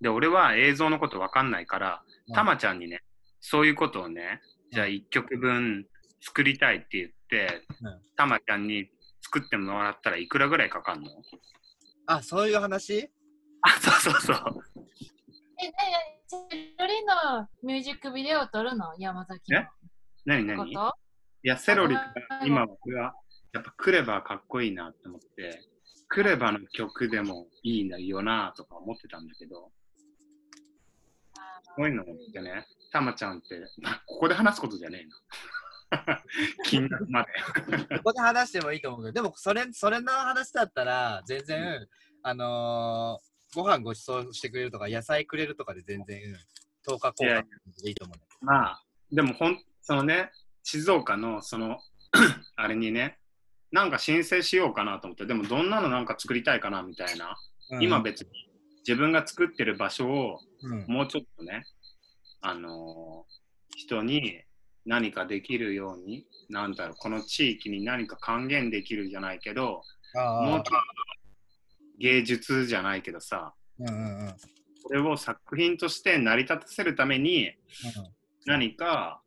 [0.00, 2.34] で、俺は映像のことわかんないから、うん。
[2.34, 3.02] たまちゃんにね、
[3.40, 4.40] そういうことをね、
[4.70, 5.86] じゃあ1曲分
[6.20, 8.88] 作りたいって言ってうん、たまちゃんに
[9.22, 11.10] 作ってもらったらいくらぐらいかかんの？
[12.06, 13.10] あ、そういう話？
[13.62, 14.36] あ、そうそうそう。
[15.60, 16.36] え、ねえ、セ
[16.78, 18.94] ロリのミュージックビデオ撮るの？
[18.98, 19.60] 山崎の。
[19.60, 19.68] え？
[20.24, 20.70] 何何？
[20.70, 20.74] い
[21.42, 21.96] や、セロリ
[22.44, 23.14] 今僕は
[23.52, 25.60] やっぱクレバーかっこいいなって思って、
[26.08, 29.70] クレバーの曲でもいいんだよなとか思ってたんだけど、
[31.76, 35.06] こういうのってね、たまちゃんって、まここで話すことじゃね
[35.90, 36.22] えな。
[36.64, 37.28] 金額まで。
[37.98, 41.86] ここで話してもいいと思うけど、でもそれ、それの話だったら、全然、
[42.22, 47.44] あのーご飯ご馳走してくれるとか、野菜くれるとかで全然、うん、10日交換
[47.82, 48.24] でいいと思うね。
[48.40, 50.30] まあ、でもほん、そのね、
[50.62, 51.78] 静岡のその、
[52.56, 53.18] あれにね、
[53.72, 57.36] なんか申請しようかなと思って、でもどんなのなんか作りたいかなみたいな。
[57.70, 57.82] うん。
[57.82, 58.28] 今別に
[58.86, 60.86] 自分が作ってる場所をうん。
[60.86, 61.64] もうちょっとね、
[62.40, 63.42] あのー
[63.74, 64.42] 人に
[64.84, 70.70] 何かできるように、なんだろう、この地域に何か還元できるじゃないけど、もうちょっと
[71.98, 74.26] 芸術じゃないけどさ、うんうんうん。
[74.26, 74.34] うん
[74.84, 77.52] これを作品として成り立たせるために
[78.46, 79.21] 何か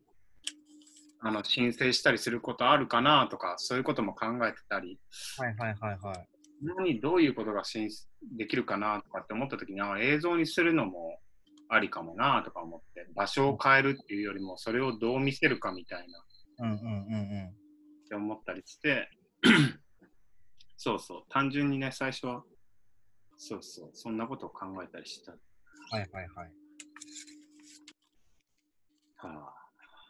[1.27, 4.99] あの申請したりすることあるかなとか、そういうことも考えてたり、
[5.37, 6.27] はいはいはいはい。
[6.61, 8.05] 何、どういうことが申請
[8.37, 11.19] できるかなとかって思ったときに、あ映像にするのも
[11.67, 17.47] ありかもなとか思って、場所を変えるっていうよりも、それをどう見せるかみたいなうんうんうんうん。
[17.47, 19.09] って思ったりして、
[20.77, 22.43] そうそう、単純にね、最初は、
[23.37, 25.31] そうそう、そんなことを考えたりした。
[25.31, 25.37] は
[25.89, 26.51] はいはいはい。
[29.17, 29.53] あ、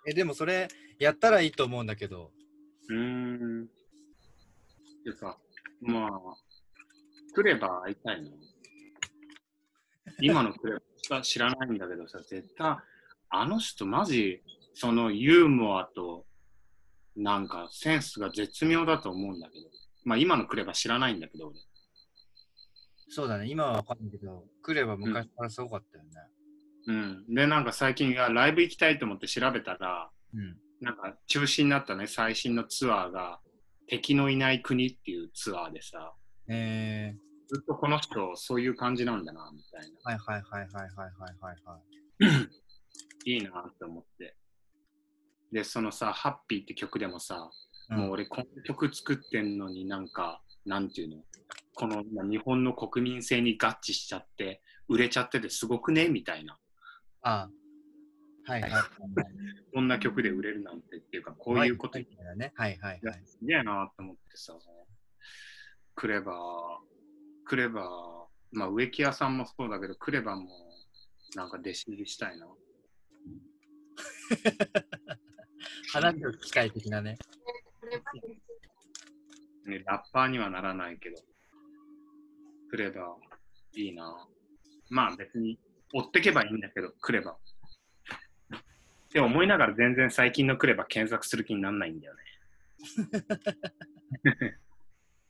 [0.07, 0.68] え、でもそれ、
[1.00, 2.32] やったらいいと思うんだけど、
[2.89, 3.68] うーん。
[5.04, 5.38] ていうか、
[5.82, 6.12] まあ、
[7.36, 8.30] 来れば会いたいの？
[10.22, 10.78] 今のクレ
[11.10, 12.78] バ知らないんだけどさ、絶対、
[13.30, 14.41] あの人マジ、
[14.74, 16.26] そのユーモアと、
[17.16, 19.66] なんかセンスが絶妙だと思うんだけど。
[20.04, 21.58] まあ今のクレバ知らないんだけど、俺。
[23.10, 26.10] そうだね、今はわかんないけど、来れば昔からすごかったよね。
[26.88, 27.36] うん。
[27.36, 30.58] で、なんか最近、あライブ行きたいと思って調べたら、うん。
[30.82, 33.39] なんか中止になったね、最新のツアーが、
[33.88, 36.13] 敵のいない国っていうツアーでさ、
[36.47, 39.97] えー、ずっとこの人、そういう感じなんだな、みたいな。
[40.03, 41.80] はいはいはいはいはいはいは
[42.41, 42.49] い。
[43.32, 44.36] いいなって思って。
[45.51, 47.49] で、そのさ、ハッピーって曲でもさ、
[47.89, 51.23] うん、もう俺、この曲作ってんのになんか、なんていうの、
[51.76, 56.57] この日本の国民性に合致しちゃって、売れちゃっててすごくねみたいな。
[57.21, 57.49] ああ
[58.46, 58.72] はいはい。
[59.74, 62.54] こんな曲で売れるなんてっていうか、こういうことみたいなね。
[62.56, 63.22] はいはいはい。
[63.26, 64.58] すげえなって思ってさ、
[65.96, 66.36] クレバー、
[67.46, 68.26] クレバー、
[68.58, 70.50] まあ植木屋さんもそうだけど、クレバーも
[71.36, 72.48] なんか弟子入りしたいな。
[75.91, 77.18] 話す機械的なね。
[79.66, 81.18] ね、ラッパーにはならないけど、
[82.70, 84.28] クレバー、いいな。
[84.89, 85.60] まあ別に
[85.93, 87.45] 追ってけばいいんだけど、クレバー。
[89.16, 92.22] って思いながら全然最近のクレバー検索する気にならないんだよね。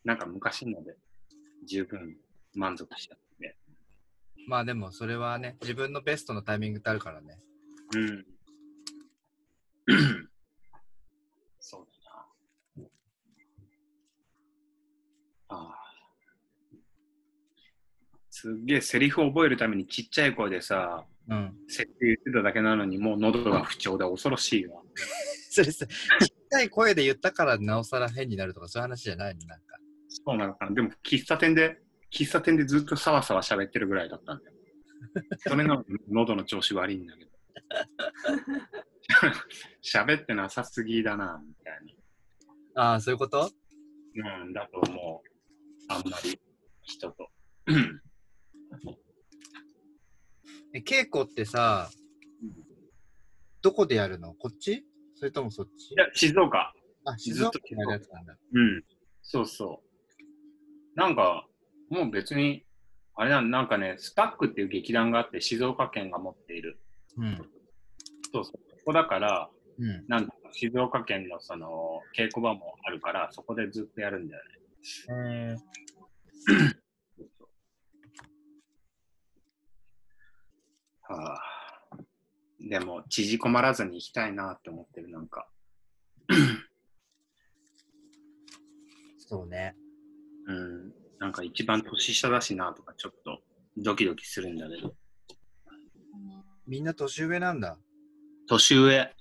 [0.03, 0.97] なんか昔ので
[1.67, 2.17] 十分
[2.55, 3.55] 満足しちゃって。
[4.47, 7.39] まあでもそれはね、自分のベストのタイミングってあるからね。
[7.95, 8.25] うん。
[11.59, 12.25] そうだ
[12.81, 12.89] な。
[15.49, 15.91] ああ。
[18.31, 21.53] すっげえセリフを覚えるためにちっちゃい声でさ、うん。
[21.67, 24.81] セリフ言ってただけなのにもう喉が不調で恐ろしいわ。
[25.49, 25.95] それさ、ちっ
[26.27, 29.77] ちゃい声で言ったからなおさら変になるとかそういう話じゃないのなんか。
[30.07, 30.71] そうなのかな。
[30.73, 31.79] でも喫茶店で、
[32.11, 34.55] 喫茶店でずっとさわさわ喋ってるぐらいだったんだよ。
[35.39, 37.31] それなのに喉の調子悪いんだけど。
[39.83, 41.95] 喋ってなさすぎだな、みたい
[42.75, 42.81] な。
[42.83, 43.49] ああ、そういうこと？
[44.15, 45.29] うん、だと思う。
[45.89, 46.39] あんまり
[46.83, 47.29] 人と。
[50.75, 51.89] うんえ、稽古ってさ、
[53.61, 54.33] どこでやるの？
[54.33, 54.85] こっち？
[55.15, 55.93] それともそっち？
[55.93, 56.73] いや、静岡。
[57.05, 58.35] あ、静岡でやるやつなんだ。
[58.53, 58.83] うん。
[59.21, 59.81] そうそ
[60.95, 60.99] う。
[60.99, 61.47] なんか、
[61.89, 62.65] もう別に、
[63.15, 66.81] あれなんなんかね、スタックっていう劇団があって、静岡県が持っている。
[67.17, 67.37] うん。
[68.33, 68.53] そうそう。
[68.77, 69.49] そこだから、
[69.79, 70.05] うん。
[70.09, 74.49] なんだ静岡県のその稽古場もあるから、そこでずっとやるんだよね。
[75.09, 75.63] えー、そ
[77.23, 77.47] うそう
[80.94, 81.39] はあ、
[82.59, 85.47] でも、縮こまらずに行きたいなって思ってる、なんか。
[89.17, 89.75] そうね。
[90.47, 90.93] うん。
[91.19, 93.39] なんか一番年下だしなとか、ちょっと
[93.77, 94.93] ドキドキするんだけど。
[96.67, 97.77] みんな年上なんだ。
[98.47, 99.11] 年上。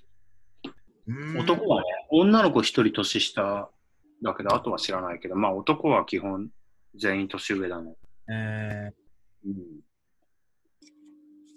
[1.39, 3.71] 男はね、女の子一人年下
[4.23, 6.51] だけど、あとは知らないけど、まあ男は基本
[6.95, 7.95] 全員年上だね。
[8.31, 8.91] え
[9.45, 9.55] うん、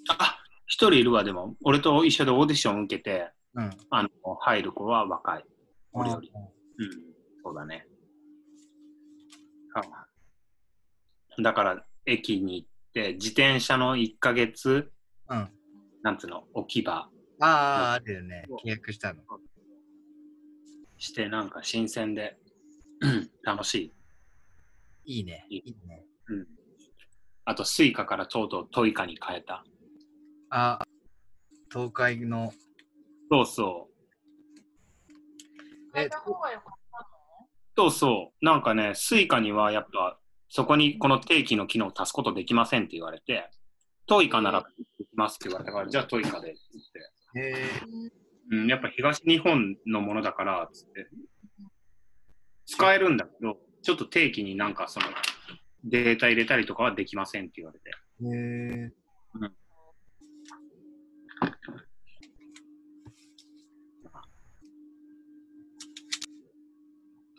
[0.09, 3.69] あ一人いるわ、でも、俺と一緒でオーディション受けて、ー、うん。
[3.89, 4.09] あの
[4.41, 5.45] 入る子は若い。
[5.93, 6.31] 俺より。
[6.35, 6.89] あうん、
[7.43, 7.87] そうだね。
[9.73, 10.07] あ
[11.41, 14.91] だから、駅に行って、自転車の1ヶ月、
[15.29, 15.49] うん。
[16.03, 18.45] なんつうの、置き場ああ、あるよね。
[18.65, 19.21] 契約したの。
[20.97, 22.37] して、なんか新鮮で、
[23.01, 23.75] う ん楽し
[25.05, 25.17] い。
[25.17, 25.45] いいね。
[25.49, 26.03] いいいいね。
[26.27, 26.47] うん。
[27.45, 29.63] あと、 Suica からとうとう TOICA に変えた。
[30.49, 30.85] あ、
[31.71, 32.53] 東海の、
[33.29, 33.97] そうそう。
[35.93, 38.45] 変えた方がよかったのそうそう。
[38.45, 40.19] なんかね、 Suica にはやっぱ、
[40.49, 43.49] そこにこの定期の機能を足すことできませんって言われて、
[44.05, 44.65] TOICA なら
[44.97, 46.59] できますって言われたから、じゃあ TOICA でって
[47.33, 47.59] 言って。
[47.59, 47.69] へえ
[48.49, 51.07] うんうん、やっぱ東日本のものだから、つって。
[52.65, 55.07] 使えるんだけど、ちょっと定期になんかその、
[55.83, 57.89] データ入れたりとかはできませんって言われて。
[57.89, 59.06] へえ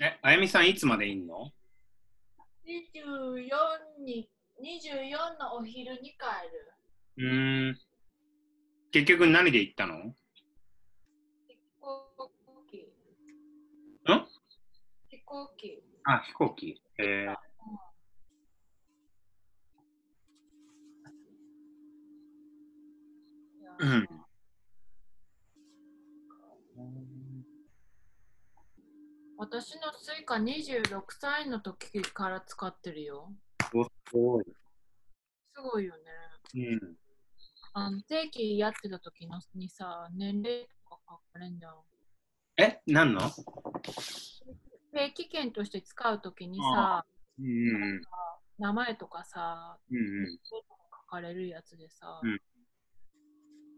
[0.01, 1.51] え、あやみさんいつまでいんの
[2.67, 4.31] ？24に、
[4.63, 6.17] 24のお昼に帰
[6.53, 6.73] る。
[7.17, 7.79] うーん。
[8.93, 9.95] 結局何で行ったの？
[9.97, 10.15] ん
[11.49, 12.09] 飛行
[12.71, 12.79] 機。
[12.79, 14.27] ん？
[15.09, 15.83] 飛行機。
[16.05, 16.81] あ、飛行機。
[16.99, 17.37] えー、
[23.81, 24.09] うん。
[29.37, 33.33] 私の Suica 26歳の時から使ってるよ。
[33.73, 34.45] おすごい。
[35.55, 36.03] すごいよね。
[36.55, 36.97] うん。
[37.75, 41.75] あの定期やってた時のにさ、年齢とか書かれんじゃん。
[42.57, 43.21] え、何の？
[44.93, 47.05] 定期券として使う時にさ、
[47.39, 47.49] うんう
[47.99, 48.03] ん
[48.59, 49.99] 名前とかさ、うん。
[49.99, 50.27] うん
[51.09, 52.41] 書かれるやつでさ、うん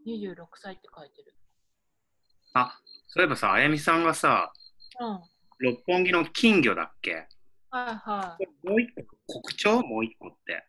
[0.06, 1.34] 26歳って書いてる。
[2.54, 4.52] あ、そういえばさ、あやみさんがさ、
[5.00, 5.10] うん。
[5.12, 5.22] はい
[5.62, 7.28] 六本木の金魚だっけ？
[7.70, 8.66] はい。
[8.66, 8.94] もう一
[9.26, 10.66] 個、国鳥もう一個って。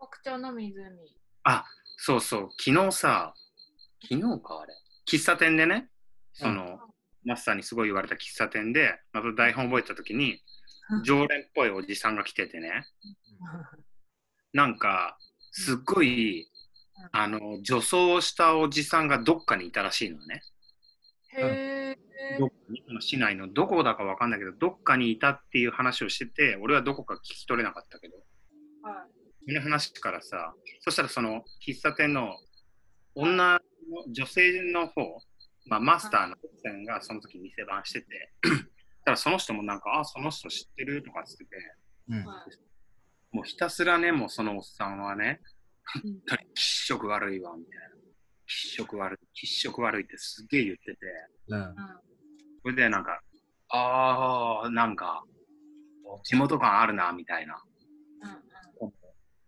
[0.00, 0.74] 北朝の湖。
[1.44, 1.64] あ、
[1.96, 3.34] そうそう、昨日さ、
[4.02, 4.74] 昨日かあれ。
[5.08, 5.88] 喫茶店でね、
[6.32, 6.80] その、
[7.24, 10.42] マスターにすごい言われた喫茶店で、また台本覚えたときに、
[11.04, 12.84] 常連っぽいおじさんが来ててね、
[14.52, 15.16] なんか、
[15.52, 16.50] すっごい、
[17.12, 20.42] あの、女装をしたおじさんがどっかにいたらしいのね。
[21.36, 22.38] へえ。
[22.38, 22.50] ど
[23.00, 28.16] 市内のどこだかわかんないけど、どっかにいたっていう話をしてて、俺はどこか聞き取れなかったけど、
[28.82, 29.16] はい
[29.48, 32.36] その話からさ、そしたらその喫茶店の
[33.14, 33.60] 女の
[34.12, 35.20] 女性の方、
[35.66, 36.34] まあ、マスターの
[36.64, 38.06] 女性がその時店番してて、
[39.04, 41.50] ただその人もなんか、あ、その人知ってるとかっつってて、
[42.08, 42.24] うん。
[42.26, 42.66] はい
[43.32, 45.55] もうひたすらね、もうそのおっさんはね、うん
[45.92, 47.96] 本当に気色悪いわ、みたいな。
[48.46, 50.96] 気色悪い、気色悪いってすっげえ言ってて、
[51.48, 51.74] うん。
[52.62, 53.20] それでなんか、
[53.70, 55.24] あー、なんか、
[56.24, 57.54] 地元感あるな、みたいな。
[58.22, 58.46] うん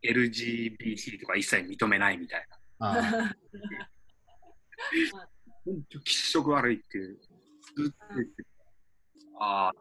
[0.03, 2.47] LGBT とか一切認めないみたい
[2.79, 2.91] な。
[2.91, 3.35] あ
[5.65, 7.19] 本当気色悪いっていう。
[7.77, 8.49] ずっと言ってて
[9.41, 9.73] ああ、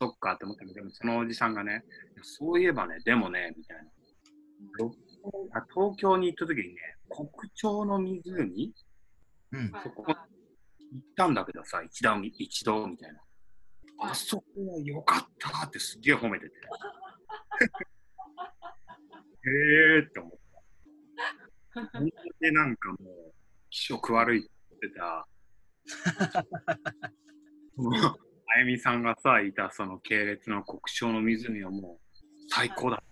[0.00, 1.84] そっかって思ったけど、でもそのおじさんがね、
[2.22, 3.82] そういえばね、でもね、みたいな。
[5.74, 7.28] 東京に行った時にね、国
[7.60, 8.74] 鳥の湖？
[9.52, 9.70] うん。
[9.70, 10.04] はいそこ
[10.92, 13.18] 行ったんだけどさ、一度、一度みたいな。
[13.18, 13.26] はい
[14.02, 16.54] あそこは良かったってすっげえ褒めてて。
[19.44, 20.32] へえって思っ
[21.74, 21.80] た。
[21.98, 22.08] 本
[22.40, 23.34] 当になんかもう、
[23.68, 24.50] 気色悪いって
[24.80, 25.28] 言ってた。
[27.76, 28.16] そ の
[28.54, 32.16] あやみさんがさ、いたその系列の国鳥の湖はもう
[32.48, 33.02] 最高だ。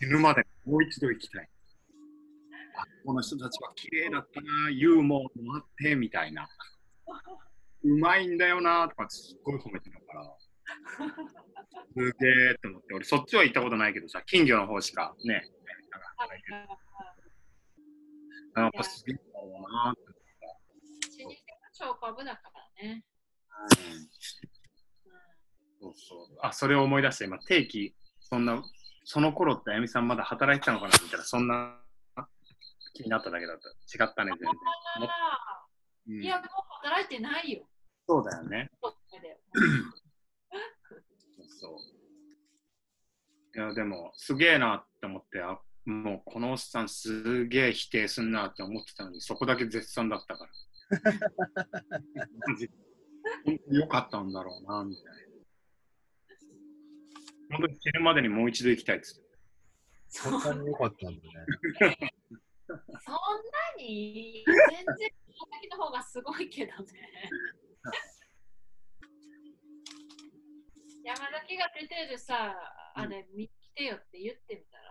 [0.00, 1.48] 死ぬまでもう一度行きたい。
[2.76, 6.48] あこの人たちは綺麗だったな、ユーモアもあって、みたいな。
[7.82, 10.36] うまいんだよなとかすっごい褒めてたから。
[11.92, 15.42] すげえって思って、俺そっちは行ったことないけどさ、金魚の方しかね、
[18.56, 20.10] やっぱすげえんだろうなって
[21.72, 22.42] 超株だか
[22.78, 23.04] らね。
[23.68, 23.76] た。
[25.80, 26.38] そうそう。
[26.42, 28.62] あ、それを思い出して、今、定期、そんな、
[29.04, 31.78] その頃ってあやみさんまだ働いてたのかなみたいな、そんな
[32.94, 33.68] 気になっただけだった。
[33.68, 33.72] 違
[34.06, 34.50] ったね、全然。
[36.08, 36.46] うんいや、もう
[36.82, 37.68] 働いてないよ。
[38.08, 38.70] そうだよね。
[41.60, 41.76] そう。
[43.56, 50.52] いや、でも、すげえなって思って、あもうこのおっさんすげえ否定すんなって思ってたのに、そこだけ絶賛だったから。
[52.46, 52.68] マジ
[53.44, 55.12] 本当に良かったんだろうな、みたいな。
[57.50, 59.30] 本当に死ぬまでにもう一度行きたいっつって。
[60.08, 61.30] そそんなに良かったんだね。
[62.66, 62.80] そんな
[63.78, 64.44] に？
[64.46, 65.10] 全然
[65.60, 67.30] 先の方がすごいけどね。
[71.04, 72.54] 山崎が出てるさ、
[72.94, 74.84] あれ見来てよって言ってみたら？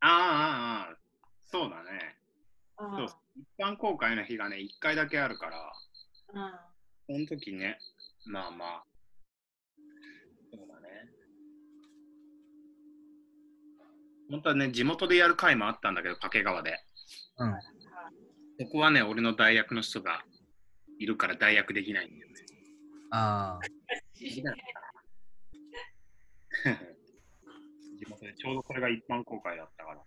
[0.00, 0.96] ああ、ああ、
[1.44, 2.18] そうだね。
[2.78, 5.72] うんそう一般公開の日がね、1回だけあるから、
[6.34, 6.52] うん
[7.06, 7.78] その時ね、
[8.26, 8.84] まあまあ。
[14.32, 16.80] 本当はね、地元でやる回もあったんだけど、掛川で。
[17.36, 17.52] うん。
[17.52, 17.58] こ
[18.72, 20.24] こはね、俺の大学の人が
[20.98, 22.34] いるから大学できないんだよね。
[23.10, 23.66] ああ。
[24.16, 24.42] 地
[28.08, 30.02] 元でちょうどこれが一般公開だったから。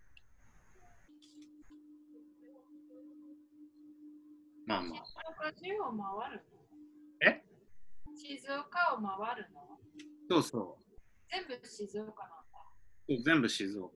[4.65, 5.05] まあまあ。
[5.05, 6.43] 静岡中を回るの？
[7.21, 7.43] え？
[8.15, 9.79] 静岡を回るの？
[10.27, 10.79] そうそ
[11.29, 12.41] 全部静岡なんだ。
[12.41, 12.44] う。
[13.07, 13.93] 全部静岡。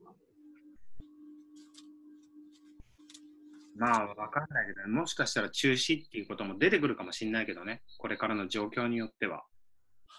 [3.79, 9.45] まあ、わかんないけどね、もしかしたら中止っていうことも出てくるかもしれないけどね、これからの状況によっては。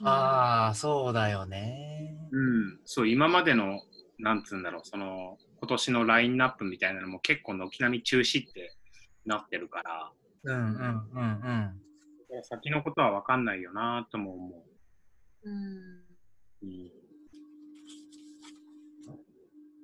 [0.02, 2.16] ああ、そうだよね。
[2.32, 2.42] う
[2.76, 3.82] ん、そう、今までの、
[4.18, 8.74] なんつうんだろう、その、今年のラインナップみたいなのも結構軒並み中止って
[9.26, 10.10] なってるから、
[10.44, 11.80] うんうんうん
[12.32, 12.44] うん。
[12.44, 14.64] 先のことはわかんないよなとも思
[15.44, 15.52] うん。
[15.52, 16.06] う。
[16.62, 16.90] うん、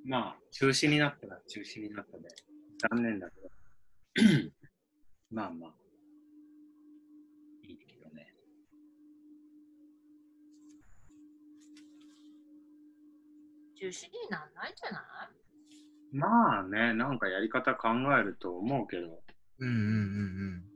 [0.07, 2.28] まあ、中止になったら中止になったで、
[2.90, 3.50] 残念だけど。
[5.30, 5.74] まあまあ、
[7.62, 8.32] いいけどね。
[13.78, 15.00] 中止になんないんじゃな
[16.12, 16.16] い？
[16.16, 17.88] まあね、なんかやり方考
[18.18, 19.22] えると思うけど、
[19.59, 20.76] うんうんうんほら、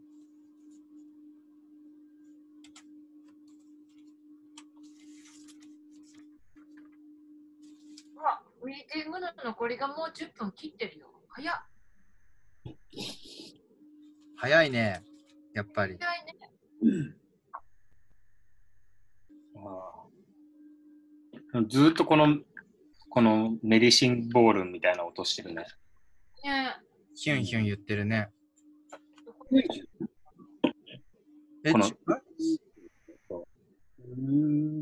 [8.64, 11.08] ミーティングの残りがもう10分切ってるよ。
[11.28, 11.54] 早っ。
[12.66, 12.76] うん。
[14.36, 15.02] 早いね。
[15.54, 15.96] やっぱり。
[15.98, 16.40] 早いね。
[21.68, 22.38] ずーっとこの、
[23.08, 25.66] このメディシンボールみたいな音してるね。
[26.44, 26.76] ね
[27.14, 28.28] ヒュンヒュン言ってるね。
[31.64, 34.80] え、このちうーん。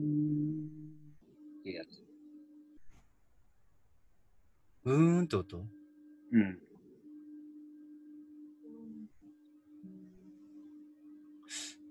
[1.65, 1.89] いいやつ。
[4.89, 6.59] うーんって音うん。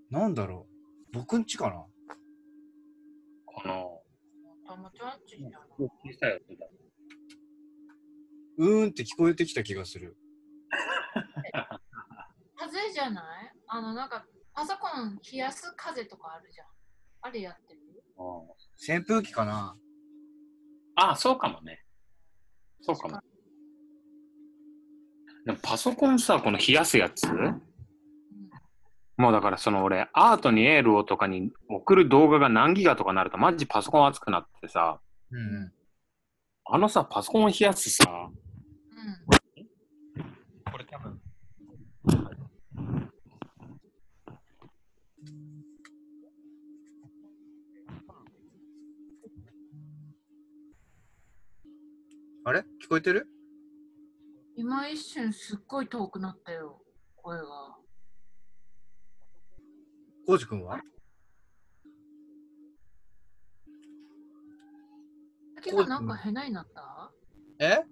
[0.10, 0.68] なんだろ
[1.14, 1.86] う僕んちかな？
[3.46, 4.02] この、
[4.66, 5.52] たまちゃんちじゃん。
[5.52, 5.90] 小
[6.20, 6.68] さい音だ。
[8.58, 10.18] うーんって聞こえてきた気がする。
[12.56, 13.52] 風じゃない？
[13.68, 16.68] あの、なんか、パソコン冷やす風とかあるじゃん。
[17.22, 17.82] あれやってる？
[18.80, 19.78] 扇風機かな
[20.96, 21.84] ああ、そうかもね。
[22.82, 23.20] そうかも。
[25.46, 27.28] でもパソコンさ、この冷やすやつ？
[27.28, 27.62] うん
[29.20, 35.00] もうだからその俺、アートにエールをとかに送る動画が何ギガとかなるとマジパソコン熱くなってさ、
[35.32, 35.72] うんうん。
[36.66, 38.32] あのさ、パソコンを冷やすさ、うん。
[40.72, 41.20] これ多分。
[52.48, 52.62] あれ？
[52.82, 53.28] 聞こえてる？
[54.56, 56.82] 今一瞬すっごい遠くなったよ、
[57.18, 57.44] 声が。
[60.26, 60.80] コウジ君は？
[65.62, 67.12] 先がなんか変なになった？
[67.60, 67.84] え？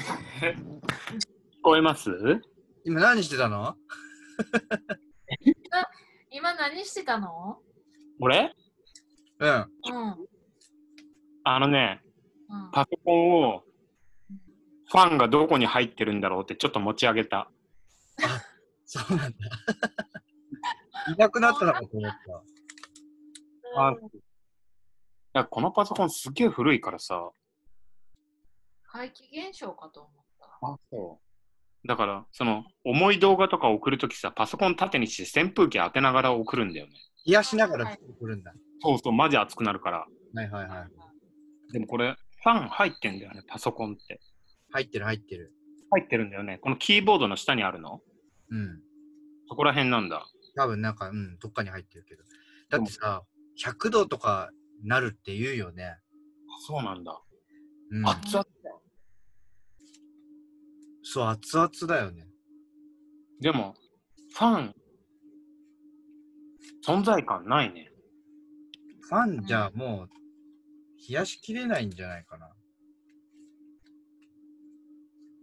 [0.00, 0.56] 聞
[1.62, 2.10] こえます？
[2.84, 3.76] 今何してたの？
[6.32, 7.60] 今何してたの？
[8.18, 8.52] 俺？
[9.38, 9.48] うん。
[9.50, 9.66] うん。
[11.44, 12.01] あのね、うん、
[12.72, 13.62] パソコンを
[14.90, 17.50] ファンがどこに入ってるんだろうってちょっと持ち上げた。
[18.84, 19.36] そうなんだ。
[21.14, 22.18] いなくなったのかと思った。
[23.84, 23.96] あい
[25.32, 27.30] やこのパソコンすっげえ古いからさ。
[28.86, 30.46] 怪奇現象かと思った。
[30.60, 31.20] あ、そ
[31.84, 31.88] う。
[31.88, 36.92] だから、その、重い動画とか送るときさ、パソコン縦にして扇風機当てながら送るんだよね。
[37.26, 38.52] 冷やしながら作ってくるんだ。
[38.82, 40.06] そうそう、マジ熱くなるから。
[40.34, 41.72] はいはいはい。
[41.72, 44.20] でもこれ、ファン入ってんだよね、パソコンって。
[44.72, 45.52] 入ってる入ってる。
[45.90, 46.58] 入ってるんだよね。
[46.58, 48.00] このキーボードの下にあるの？
[48.50, 48.80] うん。
[49.48, 50.26] そこら辺なんだ。
[50.56, 52.22] 多分なんか、うん、どっかに入ってるけど。
[52.70, 53.22] だってさ、
[53.62, 54.50] 100度とか
[54.82, 55.96] なるって言うよね。
[56.66, 57.20] そうなんだ。
[57.90, 58.82] うん、熱々だよ。
[61.02, 62.26] そう、熱々だよね。
[63.40, 63.74] でも、
[64.34, 64.74] ファン、
[66.86, 67.90] 存在感ないね。
[69.02, 70.21] ファンじゃもう、
[71.08, 72.50] 冷やしきれないんじゃないかな。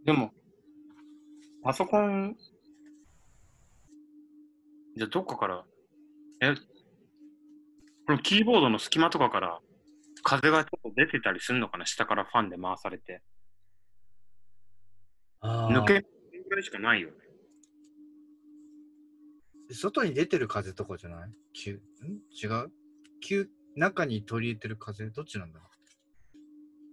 [0.05, 0.31] でも、
[1.63, 2.35] パソコン、
[4.95, 5.65] じゃあどっかから、
[6.41, 9.59] え、このキーボードの隙間とかから
[10.23, 11.85] 風がちょっと出てたりするのかな？
[11.85, 13.21] 下からファンで回されて。
[15.43, 17.15] 抜け、ぐらいしかないよね。
[19.71, 21.29] 外に出てる風とかじゃない？
[21.53, 21.79] 急ん？
[22.33, 22.71] 違う？
[23.21, 23.47] 急
[23.79, 25.59] 中に取り入れてる風どっちなんだ？
[25.59, 25.65] ろ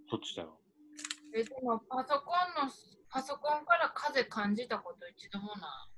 [0.09, 0.61] そっちだよ。
[1.35, 2.33] え、でもパソコ
[2.63, 2.73] ンの、
[3.11, 5.89] パソコンから風感じたこと一度もな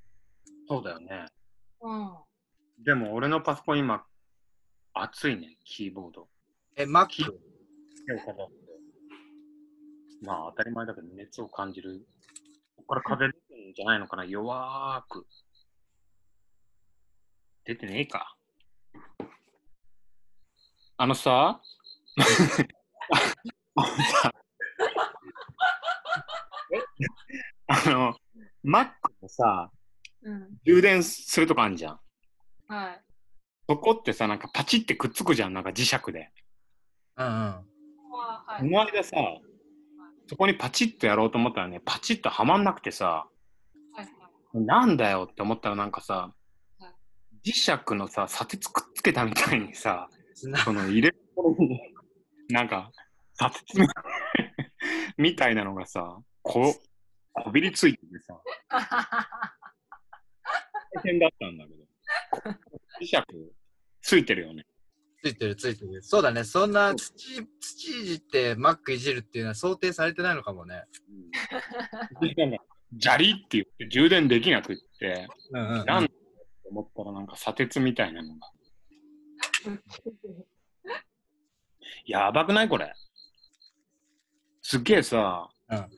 [0.66, 1.26] そうだよね。
[1.26, 1.86] い。
[1.86, 2.84] うん。
[2.84, 4.02] でも俺のパソコン今、
[4.94, 6.26] 熱いね、キーボード。
[6.74, 8.54] え、を飾って。
[10.22, 12.06] まあ当たり前だけど熱を感じる。
[12.76, 14.24] ここから風出てるんじゃないのかな？
[14.24, 15.26] 弱ーく。
[17.66, 18.37] 出てねえか。
[21.00, 21.60] あのさ、
[22.16, 24.32] あのさ
[26.74, 26.78] え
[27.68, 28.16] あの、
[28.64, 28.88] Mac
[29.22, 29.70] のさ、
[30.22, 30.58] うん。
[30.64, 32.00] 充電するとこあるじゃん。
[32.66, 33.00] はい。
[33.68, 36.32] そこってさ、なんかパチってくっつくじゃん、なんか磁石で。
[37.16, 37.32] うんうん。
[37.32, 37.64] あ
[38.44, 38.60] はい。
[38.62, 39.16] この間さ、
[40.26, 43.28] そこにパチッとやろうと思ったらね、パチッとはまんなくてさ、
[43.94, 44.04] はい
[44.52, 44.64] はい。
[44.64, 46.34] なんだよって思ったらなんかさ
[46.80, 46.88] は
[47.44, 51.80] い、磁石のさ、砂鉄くっつけたみたいにさ、つなその入れるところに、
[52.50, 52.90] なんか、
[53.34, 53.86] 砂鉄み
[55.16, 56.74] みたいなのがさ、こ、
[57.32, 58.40] こびりついててさ、
[60.94, 61.88] 大変だったんだけど。
[63.00, 63.16] 磁石
[64.02, 64.64] ついてるよね。
[65.22, 66.02] ついてるついてる。
[66.02, 66.44] そうだね。
[66.44, 67.12] そんな土、
[67.60, 70.84] 土いじって Mac いじるっていうのは想定されてないのかもね。
[72.20, 72.64] でなんか、
[73.00, 75.86] 砂利って言って充電できなくって、うんうん、うん。
[75.86, 76.14] なんだと
[76.70, 78.50] 思ったらなんか砂鉄みたいなのが。
[82.06, 82.68] やばくない？
[82.68, 82.92] これ。
[84.62, 85.88] すっげえさ、うん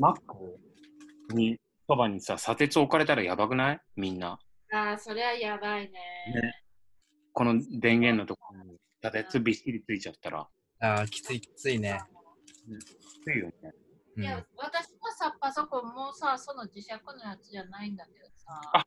[0.00, 1.58] マックに、
[1.88, 3.80] そばにさ、砂鉄置かれたらやばくない？
[3.96, 4.38] みんな。
[4.72, 5.90] ああ、そりゃやばいね。
[5.90, 6.62] ね。
[7.32, 10.48] この電源のところに砂鉄びっしりついちゃったら。
[10.80, 12.00] ああ、きついきついね。
[13.24, 13.54] ついよね。
[14.16, 18.60] うんいや、私のさ、パソコンもさ、その磁石のやつじゃないんだけどさ。
[18.74, 18.84] あ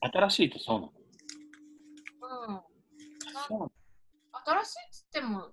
[0.00, 0.92] 新しいとそうなの？
[2.48, 2.77] うん。
[3.28, 5.52] 新しいっつっても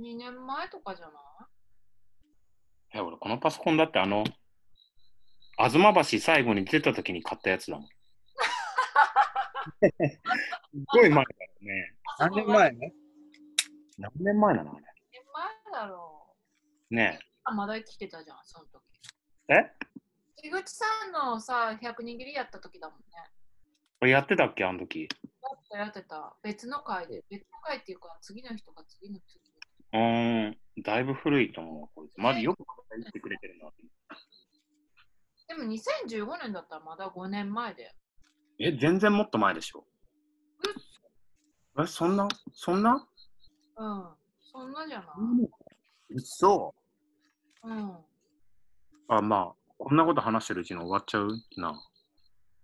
[0.00, 2.98] 2年前とかじゃない？
[2.98, 4.24] え、俺このパソコンだってあの、
[5.58, 7.88] 東橋最後に出た時に買ったやつだもん。
[7.88, 7.94] す
[10.92, 11.24] ごい前だよ
[11.60, 11.96] ね。
[12.18, 12.92] 何年前ね
[13.98, 14.72] 何年前なの？
[14.72, 14.84] あれ。
[14.84, 16.36] 何年前だろ
[16.90, 17.24] ねう。
[17.44, 18.82] あ、まだ生きてたじゃん、その時。
[19.48, 19.54] え？
[19.54, 19.74] え
[20.48, 23.04] 井口さんのさ、100人切りやった時だもんね。
[24.00, 25.08] これやってたっけあの時？
[25.50, 26.36] やってた、やってた。
[26.42, 27.24] 別の回で。
[27.30, 29.40] 別の回っていうか、次の人が次の次。
[29.92, 32.16] うーん、だいぶ古いと思うわ、こいつ。
[32.16, 32.64] まだよく
[32.96, 33.70] 言ってくれてるな。
[35.46, 37.94] でも2015年だったらまだ5年前で。
[38.58, 39.86] え、全然もっと前でしょ。
[41.78, 43.06] え、そんな、そんな？
[43.76, 44.08] うん。
[44.40, 45.06] そんなじゃない
[46.10, 46.74] 嘘。
[47.64, 47.98] うん。
[49.08, 51.82] あ、まあ、こんなこと話してるうちに終わっちゃうな。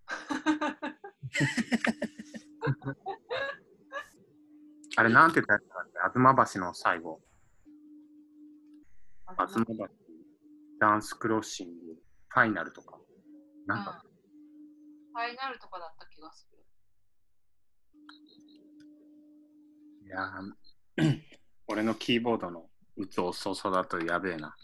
[4.96, 6.18] あれ、なんて言ったやつだっけ？
[6.18, 7.20] 東橋の最後。
[9.38, 9.88] 東橋、
[10.78, 11.72] ダンスクロッシング、
[12.28, 12.98] ファイナルとか。
[13.66, 14.10] なんか、うん
[15.12, 16.58] ファイナルとかだった気がする。
[20.06, 21.20] いやー
[21.66, 24.56] 俺のキーボードの打つ遅さだとやべえな。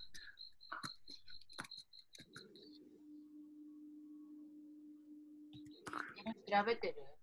[6.17, 7.16] 今調べてる？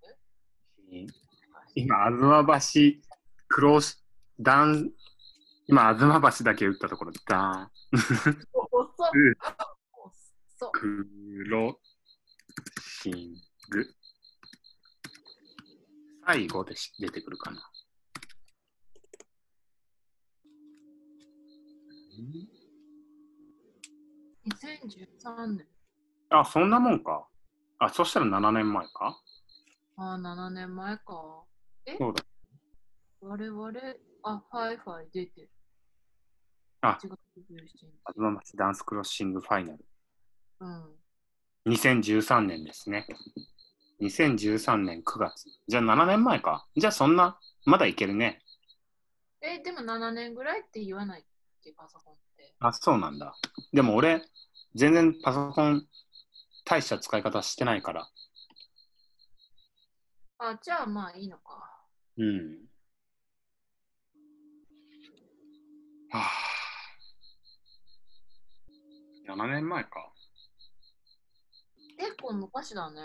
[1.76, 2.06] 今、
[2.46, 3.08] 東橋、
[3.48, 4.04] クロス、
[4.40, 4.92] ダン、
[5.68, 7.72] 今、東橋だけ打ったところ、ダン、
[10.72, 11.08] ク
[11.50, 11.80] ロ
[12.80, 13.34] シン
[13.70, 13.86] グ。
[16.26, 17.58] 最後でし出てくるかな。
[22.22, 22.54] ん
[24.46, 25.68] 2013年。
[26.30, 27.28] あ、そんなもんか。
[27.80, 29.20] あ、そしたら7年前か。
[29.96, 31.44] ああ、7年前か。
[31.86, 31.98] え？
[31.98, 32.24] そうだ。
[33.22, 33.72] 我々、
[34.24, 35.52] あ、はいはい、出てる。
[36.82, 37.94] あ1月17日。
[38.16, 39.86] 東橋ダンスクロッシングファイナル。
[40.60, 40.96] うん。
[41.72, 43.08] 2013年ですね。
[44.02, 45.46] 2013年9月。
[45.68, 46.68] じゃあ7年前か。
[46.76, 48.44] じゃあそんな、まだいけるね。
[49.42, 51.24] え、でも7年ぐらいって言わないっ
[51.64, 52.54] け、パソコンって。
[52.60, 53.36] あ、そうなんだ。
[53.72, 54.26] でも俺、
[54.76, 55.88] 全然パソコン、
[56.66, 58.10] 大した使い方してないから。
[60.46, 61.86] あ、じゃあまあいいのか。
[62.18, 62.68] うん。
[66.12, 66.30] はあ、
[69.26, 70.12] 7年前か。
[71.98, 73.00] 結構昔だね。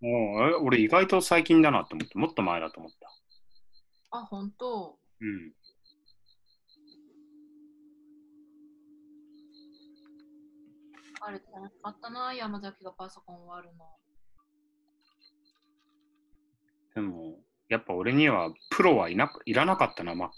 [0.00, 4.18] もうえ俺意外と最近だなって思って、もっと前だと思った。
[4.18, 4.98] あ、本当。
[5.20, 5.52] うん。
[11.22, 13.86] あれ楽しかったな、山崎がパソコン割るの。
[16.94, 20.28] でも、やっぱ俺にはプロはいなくいらなかったな、MacBook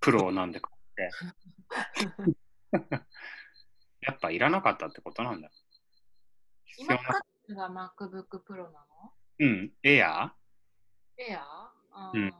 [0.00, 1.10] Pro なんでかって。
[4.00, 5.50] やっぱいらなかったってことなんだ。
[6.64, 9.12] 必今要な使ってるのが MacBook Pro なの？
[9.40, 10.34] うん、エア
[11.18, 12.32] エアあ,、うん。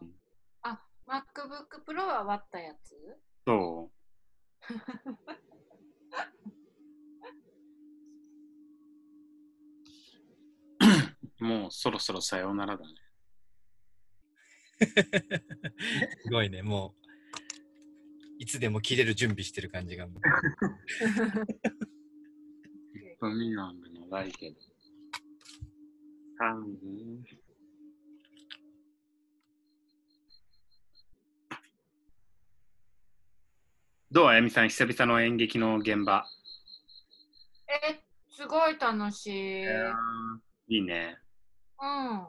[0.62, 3.20] あ、MacBook Pro は割ったやつ？
[3.47, 3.97] そう。
[11.44, 12.92] もうそろそろさようならだね。
[16.23, 17.01] すごいね、もう、
[18.39, 20.20] いつでも切れる準備してる感じがもう。
[22.98, 24.57] 1分未満で長いけど。
[26.43, 27.24] うん
[34.12, 36.27] どうあやみさん、久々の演劇の現場。
[37.69, 39.65] え、すごい楽しい。
[40.66, 41.16] いいね。
[41.81, 42.27] うん。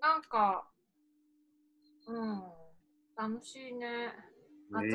[0.00, 0.67] なんか、
[2.08, 2.42] うん。
[3.16, 4.12] 楽しいね。
[4.70, 4.88] ね